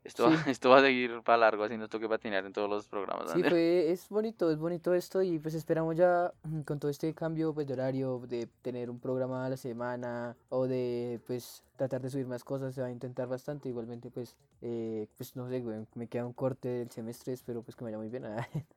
Esto, 0.04 0.24
va- 0.30 0.36
Sí. 0.44 0.44
esto 0.52 0.70
va 0.70 0.80
a 0.80 0.82
seguir 0.82 1.22
para 1.24 1.38
largo, 1.38 1.64
así 1.64 1.78
nos 1.78 1.90
toque 1.90 2.10
patinar 2.10 2.46
en 2.46 2.52
todos 2.54 2.70
los 2.70 2.88
programas. 2.88 3.32
sí, 3.32 3.42
fue, 3.44 3.92
es 3.92 4.10
bonito, 4.10 4.52
es 4.52 4.58
bonito 4.60 4.94
esto 4.94 5.22
y 5.22 5.40
pues 5.40 5.56
esperamos 5.56 5.96
ya 5.96 6.34
mm, 6.44 6.62
con 6.62 6.78
todo 6.80 6.92
este 6.92 7.14
cambio 7.14 7.54
pues, 7.54 7.68
de 7.68 7.74
horario, 7.74 8.20
de 8.28 8.48
tener 8.62 8.90
un 8.90 9.00
programa 9.00 9.46
a 9.46 9.50
la 9.50 9.58
semana 9.58 10.36
o 10.50 10.68
de 10.68 11.22
pues 11.26 11.64
tratar 11.78 12.02
de 12.02 12.10
subir 12.10 12.28
más 12.28 12.44
cosas, 12.44 12.76
se 12.76 12.82
va 12.82 12.88
a 12.88 12.92
intentar 12.92 13.28
bastante, 13.28 13.70
igualmente 13.70 14.10
pues, 14.12 14.36
eh, 14.62 15.08
pues 15.18 15.36
no 15.38 15.48
sé, 15.48 15.62
güey, 15.62 15.86
me 15.96 16.08
queda 16.08 16.26
un 16.26 16.34
corte 16.34 16.68
del 16.68 16.92
semestre, 16.92 17.32
espero 17.34 17.62
pues 17.62 17.76
que 17.78 17.84
me 17.86 17.92
vaya 17.92 17.98
muy 18.00 18.10
bien. 18.10 18.26
ah. 18.26 18.48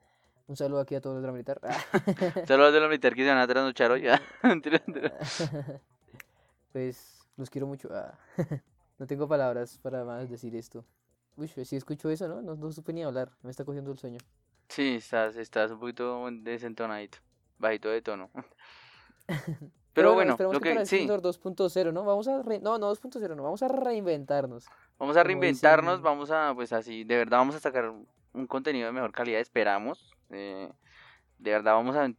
Un 0.49 0.55
saludo 0.55 0.79
aquí 0.79 0.95
a 0.95 1.01
todos 1.01 1.15
los 1.17 1.23
de 1.23 1.27
la 1.27 1.33
militar. 1.33 1.61
ah. 1.65 1.77
Saludos 2.47 2.73
de 2.73 2.79
la 2.79 2.87
militar 2.87 3.17
que 3.17 3.25
se 3.25 3.29
van 3.31 3.39
a 3.39 3.49
trasnochar 3.49 3.91
hoy. 3.91 4.07
ah. 4.07 4.23
Pues 6.73 7.19
los 7.37 7.51
quiero 7.51 7.67
mucho. 7.67 7.89
ah. 7.93 8.15
No 8.99 9.07
tengo 9.07 9.27
palabras 9.29 9.79
para 9.83 10.05
más 10.05 10.31
decir 10.31 10.55
esto. 10.57 10.85
Uy, 11.37 11.49
sí 11.49 11.77
escucho 11.77 12.09
eso, 12.11 12.29
¿no? 12.29 12.41
No, 12.43 12.55
no 12.55 12.73
supe 12.73 12.93
ni 12.93 13.03
hablar. 13.05 13.31
Me 13.43 13.51
está 13.51 13.65
cogiendo 13.65 13.91
el 13.93 13.99
sueño. 13.99 14.19
Sí, 14.69 14.97
estás, 14.97 15.37
estás 15.37 15.71
un 15.71 15.79
poquito 15.81 16.29
desentonadito, 16.31 17.19
bajito 17.59 17.89
de 17.91 18.03
tono. 18.03 18.31
Pero 19.93 20.13
bueno, 20.13 20.33
esperemos 20.33 20.55
lo 20.55 20.61
que 20.61 20.75
que 20.75 20.87
sí, 20.87 20.97
Splendor 20.97 21.23
2.0, 21.23 21.93
¿no? 21.93 22.05
Vamos 22.05 22.29
a 22.29 22.43
re- 22.43 22.61
no, 22.61 22.79
no 22.79 22.91
2.0, 22.95 23.35
no, 23.35 23.43
vamos 23.43 23.63
a 23.63 23.69
reinventarnos. 23.69 24.67
vamos 24.99 25.17
a 25.17 25.23
reinventarnos, 25.23 26.03
vamos 26.03 26.31
a, 26.31 26.53
pues 26.55 26.73
así, 26.75 27.05
de 27.05 27.17
verdad 27.17 27.39
vamos 27.39 27.55
a 27.55 27.61
sacar 27.61 27.91
un 28.35 28.47
contenido 28.47 28.87
de 28.87 28.93
mejor 28.93 29.13
calidad, 29.13 29.41
esperamos. 29.41 30.15
eh, 30.31 30.71
de 31.39 31.51
verdad 31.51 31.75
vamos 31.75 31.97
a, 31.97 32.11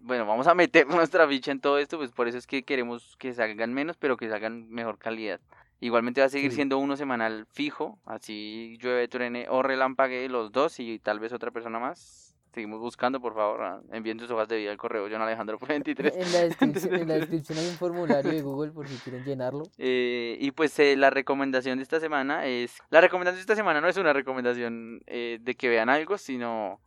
bueno, 0.00 0.26
vamos 0.26 0.46
a 0.48 0.54
meter 0.54 0.86
nuestra 0.88 1.28
ficha 1.28 1.52
en 1.52 1.60
todo 1.60 1.78
esto, 1.78 1.98
pues 1.98 2.10
por 2.10 2.26
eso 2.26 2.36
es 2.38 2.46
que 2.48 2.64
queremos 2.64 3.16
que 3.16 3.32
salgan 3.32 3.72
menos, 3.72 3.96
pero 3.96 4.16
que 4.16 4.28
salgan 4.28 4.68
mejor 4.70 4.98
calidad. 4.98 5.40
Igualmente 5.84 6.22
va 6.22 6.28
a 6.28 6.30
seguir 6.30 6.50
Sí. 6.50 6.56
siendo 6.56 6.78
uno 6.78 6.96
semanal 6.96 7.46
fijo, 7.52 7.98
así 8.06 8.78
llueve, 8.80 9.06
truene 9.06 9.46
o 9.50 9.62
relampague 9.62 10.26
los 10.30 10.50
dos 10.50 10.80
y 10.80 10.98
tal 10.98 11.20
vez 11.20 11.34
otra 11.34 11.50
persona 11.50 11.78
más. 11.78 12.34
Seguimos 12.54 12.80
buscando, 12.80 13.20
por 13.20 13.34
favor, 13.34 13.62
ah, 13.62 13.80
envíen 13.92 14.18
sus 14.18 14.30
hojas 14.30 14.48
de 14.48 14.56
vida 14.56 14.70
al 14.70 14.78
correo 14.78 15.08
John 15.10 15.20
Alejandro 15.20 15.58
23. 15.58 16.16
En 16.16 16.32
la, 16.32 16.38
descripción, 16.40 16.94
en 16.94 17.08
la 17.08 17.14
descripción 17.16 17.58
hay 17.58 17.66
un 17.66 17.74
formulario 17.74 18.30
de 18.30 18.40
Google 18.40 18.72
por 18.72 18.88
si 18.88 18.96
quieren 18.98 19.24
llenarlo. 19.24 19.64
Eh, 19.76 20.38
y 20.40 20.52
pues 20.52 20.78
eh, 20.78 20.96
la 20.96 21.10
recomendación 21.10 21.76
de 21.76 21.82
esta 21.82 22.00
semana 22.00 22.46
es... 22.46 22.78
La 22.88 23.02
recomendación 23.02 23.36
de 23.36 23.42
esta 23.42 23.56
semana 23.56 23.82
no 23.82 23.88
es 23.88 23.98
una 23.98 24.14
recomendación 24.14 25.02
eh, 25.06 25.38
de 25.42 25.54
que 25.54 25.68
vean 25.68 25.90
algo, 25.90 26.16
sino 26.16 26.80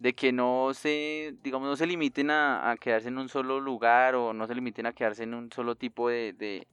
de 0.00 0.14
que 0.14 0.32
no 0.32 0.70
se, 0.74 1.34
digamos, 1.44 1.68
no 1.68 1.76
se 1.76 1.86
limiten 1.86 2.30
a, 2.32 2.72
a 2.72 2.76
quedarse 2.76 3.06
en 3.06 3.18
un 3.18 3.28
solo 3.28 3.60
lugar 3.60 4.16
o 4.16 4.32
no 4.32 4.48
se 4.48 4.54
limiten 4.56 4.86
a 4.86 4.92
quedarse 4.92 5.22
en 5.22 5.34
un 5.34 5.52
solo 5.52 5.76
tipo 5.76 6.08
de, 6.08 6.32
de, 6.32 6.66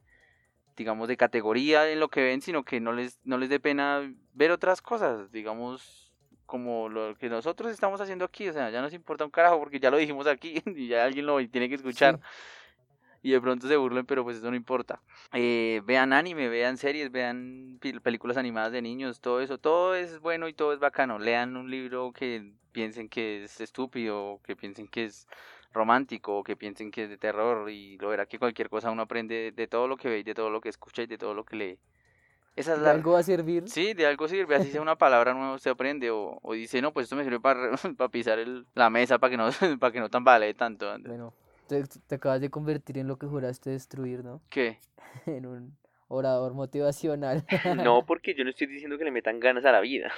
digamos, 0.80 1.08
de 1.08 1.18
categoría 1.18 1.90
en 1.90 2.00
lo 2.00 2.08
que 2.08 2.22
ven, 2.22 2.40
sino 2.40 2.64
que 2.64 2.80
no 2.80 2.94
les, 2.94 3.20
no 3.24 3.36
les 3.36 3.50
dé 3.50 3.60
pena 3.60 4.10
ver 4.32 4.50
otras 4.50 4.80
cosas, 4.80 5.30
digamos, 5.30 6.10
como 6.46 6.88
lo 6.88 7.14
que 7.18 7.28
nosotros 7.28 7.70
estamos 7.70 8.00
haciendo 8.00 8.24
aquí, 8.24 8.48
o 8.48 8.52
sea, 8.54 8.70
ya 8.70 8.80
nos 8.80 8.94
importa 8.94 9.26
un 9.26 9.30
carajo 9.30 9.58
porque 9.58 9.78
ya 9.78 9.90
lo 9.90 9.98
dijimos 9.98 10.26
aquí 10.26 10.62
y 10.74 10.88
ya 10.88 11.04
alguien 11.04 11.26
lo 11.26 11.36
tiene 11.48 11.68
que 11.68 11.74
escuchar 11.74 12.18
Sí. 12.18 13.28
y 13.28 13.30
de 13.32 13.40
pronto 13.42 13.68
se 13.68 13.76
burlen, 13.76 14.06
pero 14.06 14.24
pues 14.24 14.38
eso 14.38 14.48
no 14.48 14.56
importa. 14.56 15.02
Eh, 15.34 15.82
vean 15.84 16.14
anime, 16.14 16.48
vean 16.48 16.78
series, 16.78 17.12
vean 17.12 17.78
películas 18.02 18.38
animadas 18.38 18.72
de 18.72 18.80
niños, 18.80 19.20
todo 19.20 19.42
eso, 19.42 19.58
todo 19.58 19.94
es 19.94 20.18
bueno 20.20 20.48
y 20.48 20.54
todo 20.54 20.72
es 20.72 20.78
bacano. 20.78 21.18
Lean 21.18 21.58
un 21.58 21.70
libro 21.70 22.10
que 22.12 22.54
piensen 22.72 23.10
que 23.10 23.44
es 23.44 23.60
estúpido, 23.60 24.40
que 24.44 24.56
piensen 24.56 24.88
que 24.88 25.04
es 25.04 25.26
romántico, 25.72 26.38
o 26.38 26.44
que 26.44 26.56
piensen 26.56 26.90
que 26.90 27.04
es 27.04 27.10
de 27.10 27.18
terror 27.18 27.70
y 27.70 27.96
lo 27.98 28.08
verá 28.08 28.26
que 28.26 28.38
cualquier 28.38 28.68
cosa 28.68 28.90
uno 28.90 29.02
aprende 29.02 29.52
de, 29.52 29.66
todo 29.66 29.88
lo 29.88 29.96
que 29.96 30.08
ve 30.08 30.18
y 30.18 30.22
de 30.22 30.34
todo 30.34 30.50
lo 30.50 30.60
que 30.60 30.68
escucha 30.68 31.02
y 31.02 31.06
de 31.06 31.18
todo 31.18 31.34
lo 31.34 31.44
que 31.44 31.56
lee. 31.56 31.78
Esa 32.56 32.74
es 32.74 32.80
¿De 32.80 32.90
algo 32.90 33.12
va 33.12 33.20
a 33.20 33.22
servir? 33.22 33.68
Sí, 33.68 33.94
de 33.94 34.06
algo 34.06 34.26
sirve, 34.28 34.56
así 34.56 34.70
sea 34.70 34.82
una 34.82 34.96
palabra 34.96 35.32
nueva 35.32 35.54
usted 35.54 35.70
aprende 35.70 36.10
o, 36.10 36.38
o 36.42 36.52
dice, 36.52 36.82
no, 36.82 36.92
pues 36.92 37.04
esto 37.04 37.16
me 37.16 37.24
sirve 37.24 37.40
para, 37.40 37.76
para 37.96 38.10
pisar 38.10 38.38
el, 38.38 38.66
la 38.74 38.90
mesa 38.90 39.18
para 39.18 39.30
que 39.30 39.36
no, 39.36 39.48
para 39.80 39.92
que 39.92 40.00
no 40.00 40.08
tambalee 40.08 40.54
tanto. 40.54 40.92
Bueno, 41.00 41.32
te, 41.68 41.84
te 41.84 42.14
acabas 42.16 42.40
de 42.40 42.50
convertir 42.50 42.98
en 42.98 43.08
lo 43.08 43.16
que 43.16 43.26
juraste 43.26 43.70
destruir, 43.70 44.24
¿no? 44.24 44.40
¿Qué? 44.50 44.78
En 45.26 45.46
un 45.46 45.76
orador 46.08 46.54
motivacional. 46.54 47.44
No, 47.76 48.04
porque 48.04 48.34
yo 48.34 48.42
no 48.42 48.50
estoy 48.50 48.66
diciendo 48.66 48.98
que 48.98 49.04
le 49.04 49.12
metan 49.12 49.38
ganas 49.38 49.64
a 49.64 49.72
la 49.72 49.80
vida. 49.80 50.12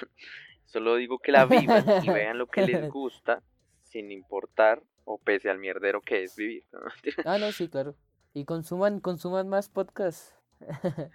Solo 0.64 0.96
digo 0.96 1.18
que 1.18 1.32
la 1.32 1.44
vivan 1.44 1.84
y 2.02 2.08
vean 2.08 2.38
lo 2.38 2.46
que 2.46 2.62
les 2.62 2.88
gusta, 2.90 3.42
sin 3.82 4.10
importar 4.10 4.82
o 5.04 5.18
pese 5.18 5.50
al 5.50 5.58
mierdero 5.58 6.00
que 6.00 6.24
es 6.24 6.36
vivir. 6.36 6.64
¿no? 6.72 6.80
Ah, 7.24 7.38
no, 7.38 7.52
sí, 7.52 7.68
claro. 7.68 7.94
Y 8.34 8.44
consuman, 8.44 9.00
consuman 9.00 9.48
más 9.48 9.68
podcasts. 9.68 10.34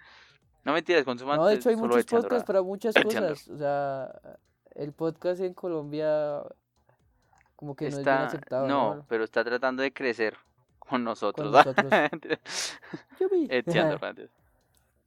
No 0.64 0.74
mentiras, 0.74 1.04
consuman 1.04 1.38
No, 1.38 1.46
de 1.46 1.54
hecho 1.54 1.70
hay 1.70 1.76
muchos 1.76 2.04
podcasts 2.04 2.44
para 2.44 2.60
muchas 2.60 2.94
cosas. 3.02 3.48
O 3.48 3.56
sea, 3.56 4.10
el 4.74 4.92
podcast 4.92 5.40
en 5.40 5.54
Colombia 5.54 6.42
como 7.56 7.74
que 7.74 7.86
no 7.86 7.88
es 7.88 7.94
bien 7.96 8.00
Está, 8.00 8.26
aceptado, 8.26 8.66
no, 8.68 8.94
¿no? 8.96 9.06
pero 9.08 9.24
está 9.24 9.42
tratando 9.44 9.82
de 9.82 9.92
crecer 9.92 10.36
con 10.78 11.02
nosotros. 11.04 11.50
nosotros. 11.52 12.78
Yupi. 13.18 13.48
Echando. 13.50 13.98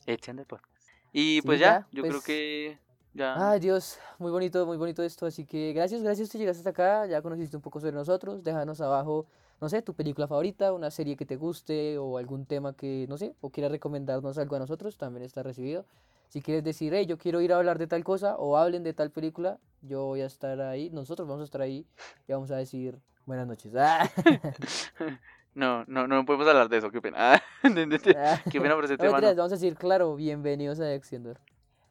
Echando 0.08 0.42
el 0.42 0.48
podcast. 0.48 0.90
Y 1.14 1.36
Sí, 1.36 1.42
pues 1.46 1.60
ya, 1.60 1.82
ya, 1.82 1.88
yo 1.92 2.02
creo 2.02 2.14
pues- 2.16 2.24
que 2.26 2.80
ya. 3.14 3.52
Ay, 3.52 3.60
Dios, 3.60 3.98
muy 4.20 4.32
bonito, 4.32 4.66
muy 4.66 4.78
bonito 4.78 5.04
esto. 5.04 5.26
Así 5.26 5.46
que 5.46 5.74
gracias, 5.74 6.02
gracias 6.04 6.30
que 6.30 6.38
llegaste 6.38 6.60
hasta 6.60 6.70
acá. 6.72 7.06
Ya 7.08 7.22
conociste 7.22 7.56
un 7.56 7.62
poco 7.62 7.80
sobre 7.80 7.94
nosotros. 7.94 8.44
Déjanos 8.44 8.82
abajo, 8.82 9.26
no 9.60 9.70
sé, 9.70 9.82
tu 9.82 9.94
película 9.94 10.28
favorita, 10.28 10.74
una 10.74 10.90
serie 10.92 11.16
que 11.16 11.26
te 11.26 11.36
guste 11.36 11.98
o 11.98 12.18
algún 12.18 12.46
tema 12.46 12.74
que, 12.74 13.06
no 13.10 13.18
sé, 13.18 13.36
o 13.42 13.50
quieras 13.50 13.72
recomendarnos 13.72 14.38
algo 14.38 14.56
a 14.56 14.60
nosotros, 14.60 14.98
también 14.98 15.24
está 15.24 15.44
recibido. 15.44 15.86
Si 16.30 16.42
quieres 16.42 16.64
decir, 16.64 16.94
hey, 16.94 17.06
yo 17.06 17.18
quiero 17.18 17.42
ir 17.42 17.52
a 17.52 17.58
hablar 17.58 17.78
de 17.78 17.88
tal 17.88 18.04
cosa 18.06 18.38
o 18.38 18.56
hablen 18.58 18.84
de 18.84 18.94
tal 18.94 19.12
película, 19.12 19.58
yo 19.82 20.06
voy 20.06 20.22
a 20.22 20.26
estar 20.28 20.62
ahí, 20.62 20.90
nosotros 20.90 21.28
vamos 21.28 21.42
a 21.42 21.46
estar 21.46 21.62
ahí 21.62 21.86
y 22.28 22.32
vamos 22.32 22.52
a 22.52 22.56
decir 22.56 22.98
buenas 23.26 23.48
noches. 23.48 23.74
Ah, 23.76 24.10
No, 25.54 25.84
no, 25.86 26.08
no 26.08 26.24
podemos 26.26 26.48
hablar 26.48 26.70
de 26.70 26.78
eso, 26.78 26.90
qué 26.92 27.02
pena. 27.02 27.34
Ah, 27.64 28.42
qué 28.50 28.62
pena 28.62 28.76
por 28.76 28.86
ese 28.86 28.94
No, 28.94 28.98
tema. 28.98 29.12
mentiras, 29.12 29.36
no. 29.36 29.42
vamos 29.42 29.52
a 29.52 29.56
decir, 29.56 29.76
claro, 29.76 30.16
bienvenidos 30.16 30.80
a 30.80 30.94
Extendor. 30.94 31.40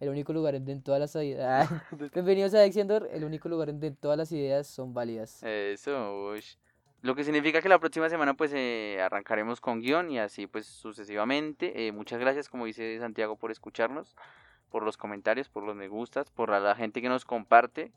El 0.01 0.09
único 0.09 0.33
lugar 0.33 0.55
en 0.55 0.67
en 0.69 0.83
todas 0.83 0.99
las 0.99 1.15
ideas. 1.17 1.69
bienvenidos 2.15 2.55
a 2.55 2.65
Extendor, 2.65 3.07
el 3.13 3.23
único 3.23 3.51
lugar 3.51 3.69
en 3.69 3.79
donde 3.79 3.97
todas 3.97 4.17
las 4.17 4.33
ideas 4.33 4.67
son 4.67 4.95
válidas. 4.95 5.43
Eso, 5.43 6.33
ush. 6.33 6.57
Lo 7.03 7.15
que 7.15 7.23
significa 7.23 7.61
que 7.61 7.69
la 7.69 7.79
próxima 7.79 8.09
semana 8.09 8.35
pues 8.35 8.51
eh, 8.55 8.99
arrancaremos 9.03 9.61
con 9.61 9.81
guion 9.81 10.11
y 10.11 10.19
así 10.19 10.47
pues 10.47 10.67
sucesivamente. 10.67 11.87
Eh, 11.87 11.93
muchas 11.93 12.19
gracias, 12.19 12.49
como 12.49 12.65
dice 12.65 12.99
Santiago, 12.99 13.37
por 13.37 13.51
escucharnos, 13.51 14.17
por 14.71 14.83
los 14.83 14.97
comentarios, 14.97 15.51
por 15.51 15.65
los 15.65 15.77
me 15.77 15.89
gustas, 15.89 16.31
por 16.31 16.49
la, 16.49 16.61
la 16.61 16.75
gente 16.75 17.03
que 17.03 17.09
nos 17.11 17.27
comparte. 17.27 17.93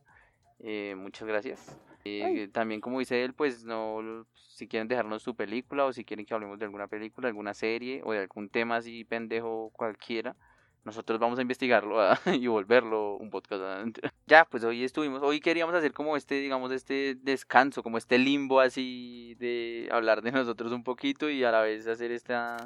Eh, 0.59 0.95
muchas 0.97 1.27
gracias. 1.27 1.77
Eh, 2.05 2.49
también 2.51 2.81
como 2.81 2.99
dice 2.99 3.23
él, 3.23 3.33
pues 3.33 3.63
no, 3.63 4.25
si 4.33 4.67
quieren 4.67 4.89
dejarnos 4.89 5.23
su 5.23 5.35
película 5.35 5.85
o 5.85 5.93
si 5.93 6.03
quieren 6.03 6.25
que 6.25 6.33
hablemos 6.33 6.59
de 6.59 6.65
alguna 6.65 6.87
película, 6.87 7.29
alguna 7.29 7.53
serie 7.53 8.01
o 8.03 8.11
de 8.11 8.19
algún 8.19 8.49
tema 8.49 8.77
así 8.77 9.05
pendejo 9.05 9.71
cualquiera, 9.73 10.35
nosotros 10.83 11.19
vamos 11.19 11.39
a 11.39 11.41
investigarlo 11.41 12.01
ah, 12.01 12.19
y 12.33 12.47
volverlo 12.47 13.15
un 13.15 13.29
podcast. 13.29 13.61
ah. 13.63 13.85
Ya, 14.27 14.45
pues 14.45 14.63
hoy 14.63 14.83
estuvimos, 14.83 15.21
hoy 15.23 15.39
queríamos 15.39 15.75
hacer 15.75 15.93
como 15.93 16.17
este, 16.17 16.35
digamos, 16.35 16.71
este 16.71 17.15
descanso, 17.21 17.83
como 17.83 17.97
este 17.97 18.17
limbo 18.17 18.59
así 18.59 19.35
de 19.39 19.89
hablar 19.91 20.21
de 20.21 20.31
nosotros 20.31 20.71
un 20.71 20.83
poquito 20.83 21.29
y 21.29 21.43
a 21.43 21.51
la 21.51 21.61
vez 21.61 21.87
hacer 21.87 22.11
esta 22.11 22.57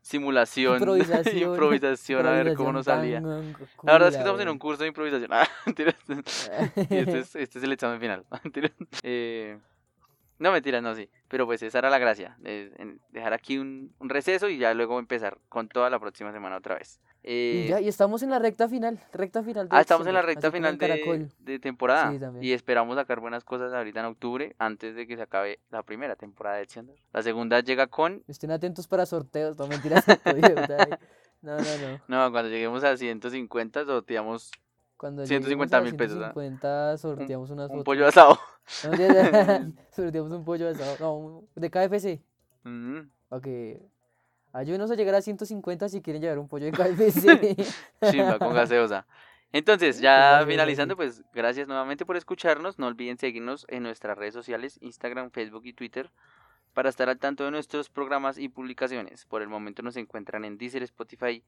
simulación, 0.00 0.78
Improvisación. 0.78 1.50
improvisación, 1.50 2.26
a 2.26 2.30
ver 2.32 2.54
cómo 2.54 2.72
nos 2.72 2.86
salía. 2.86 3.20
La 3.20 3.92
verdad 3.92 4.08
es 4.08 4.14
que 4.16 4.20
estamos 4.20 4.40
en 4.40 4.48
un 4.48 4.58
curso 4.58 4.82
de 4.82 4.88
improvisación. 4.88 5.30
Ah, 5.32 5.46
y 5.66 6.96
este 6.96 7.18
es, 7.20 7.36
este 7.36 7.58
es 7.58 7.64
el 7.64 7.72
examen 7.72 8.00
final. 8.00 8.24
Eh, 9.04 9.58
No, 10.42 10.50
mentiras, 10.52 10.82
no, 10.82 10.94
sí. 10.94 11.08
Pero 11.28 11.46
pues 11.46 11.62
esa 11.62 11.78
era 11.78 11.88
la 11.88 11.98
gracia. 11.98 12.36
de- 12.40 12.98
dejar 13.10 13.32
aquí 13.32 13.58
un, 13.58 13.94
un 14.00 14.08
receso 14.08 14.48
y 14.48 14.58
ya 14.58 14.74
luego 14.74 14.98
empezar 14.98 15.38
con 15.48 15.68
toda 15.68 15.88
la 15.88 16.00
próxima 16.00 16.32
semana 16.32 16.56
otra 16.56 16.74
vez. 16.74 17.00
Eh, 17.24 17.62
Y 17.66 17.68
ya, 17.68 17.80
y 17.80 17.86
estamos 17.86 18.24
en 18.24 18.30
la 18.30 18.40
recta 18.40 18.68
final, 18.68 18.98
recta 19.12 19.44
final 19.44 19.68
de 19.68 19.76
ah, 19.76 19.80
estamos 19.80 20.04
en 20.08 20.14
la 20.14 20.22
recta 20.22 20.50
final 20.50 20.76
de, 20.76 21.58
temporada. 21.60 22.10
Sí, 22.10 22.18
y 22.40 22.52
esperamos 22.52 22.96
sacar 22.96 23.20
buenas 23.20 23.44
cosas 23.44 23.72
ahorita 23.72 24.00
en 24.00 24.06
octubre, 24.06 24.56
antes 24.58 24.96
de 24.96 25.06
que 25.06 25.14
se 25.16 25.22
acabe 25.22 25.60
la 25.70 25.84
primera 25.84 26.16
temporada 26.16 26.56
de 26.56 26.64
Extender. 26.64 26.96
La 27.12 27.22
segunda 27.22 27.60
llega 27.60 27.86
con... 27.86 28.24
Estén 28.26 28.50
atentos 28.50 28.88
para 28.88 29.06
sorteos, 29.06 29.56
no 29.56 29.68
mentiras. 29.68 30.04
No, 31.42 31.56
no, 31.56 31.62
no. 31.62 32.00
No, 32.06 32.30
cuando 32.30 32.50
lleguemos 32.50 32.84
a 32.84 32.96
150 32.96 33.84
sorteamos 33.84 34.52
Cuando 35.02 35.26
150 35.26 35.48
lleguemos 35.48 35.72
a 35.72 35.80
mil 35.84 35.96
pesos, 35.96 36.18
¿ah? 36.22 36.32
150 36.32 36.96
sorteamos 36.98 37.50
unas 37.50 37.64
un 37.70 37.78
fotos. 37.78 37.84
pollo 37.84 38.06
asado. 38.06 38.38
Sorteamos 39.90 40.30
un 40.30 40.44
pollo 40.44 40.68
asado. 40.68 40.96
No, 41.00 41.16
un- 41.16 41.48
de 41.56 41.70
KFC. 41.70 42.22
Mm, 42.62 43.00
Para 43.28 43.42
que 43.42 43.82
ayúdenos 44.52 44.92
a 44.92 44.94
llegar 44.94 45.16
a 45.16 45.20
150 45.20 45.88
si 45.88 46.00
quieren 46.02 46.22
llevar 46.22 46.38
un 46.38 46.46
pollo 46.46 46.66
de 46.66 46.72
KFC. 46.72 47.56
chimba, 48.12 48.38
con 48.38 48.54
gaseosa. 48.54 49.04
Entonces, 49.50 50.00
ya 50.00 50.44
finalizando, 50.46 50.94
pues 50.96 51.24
gracias 51.34 51.66
nuevamente 51.66 52.06
por 52.06 52.16
escucharnos. 52.16 52.78
No 52.78 52.86
olviden 52.86 53.18
seguirnos 53.18 53.66
en 53.68 53.82
nuestras 53.82 54.16
redes 54.16 54.34
sociales, 54.34 54.78
Instagram, 54.82 55.32
Facebook 55.32 55.62
y 55.66 55.72
Twitter, 55.72 56.12
para 56.74 56.88
estar 56.90 57.08
al 57.08 57.18
tanto 57.18 57.44
de 57.44 57.50
nuestros 57.50 57.90
programas 57.90 58.38
y 58.38 58.48
publicaciones. 58.48 59.26
Por 59.26 59.42
el 59.42 59.48
momento 59.48 59.82
nos 59.82 59.96
encuentran 59.96 60.44
en 60.44 60.56
Deezer, 60.58 60.84
Spotify 60.84 61.42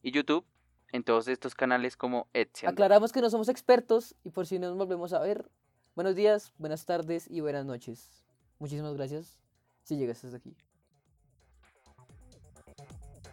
y 0.00 0.12
YouTube, 0.12 0.46
en 0.92 1.02
todos 1.04 1.28
estos 1.28 1.54
canales 1.54 1.96
como 1.96 2.28
Etziando. 2.32 2.72
Aclaramos 2.72 3.12
que 3.12 3.20
no 3.20 3.30
somos 3.30 3.48
expertos 3.48 4.14
y 4.24 4.30
por 4.30 4.46
si 4.46 4.58
nos 4.58 4.76
volvemos 4.76 5.12
a 5.12 5.20
ver, 5.20 5.50
buenos 5.94 6.14
días, 6.14 6.52
buenas 6.58 6.84
tardes 6.86 7.30
y 7.30 7.40
buenas 7.40 7.64
noches. 7.64 8.24
Muchísimas 8.58 8.94
gracias 8.94 9.38
si 9.82 9.96
llegaste 9.96 10.26
hasta 10.26 10.38
aquí. 10.38 10.56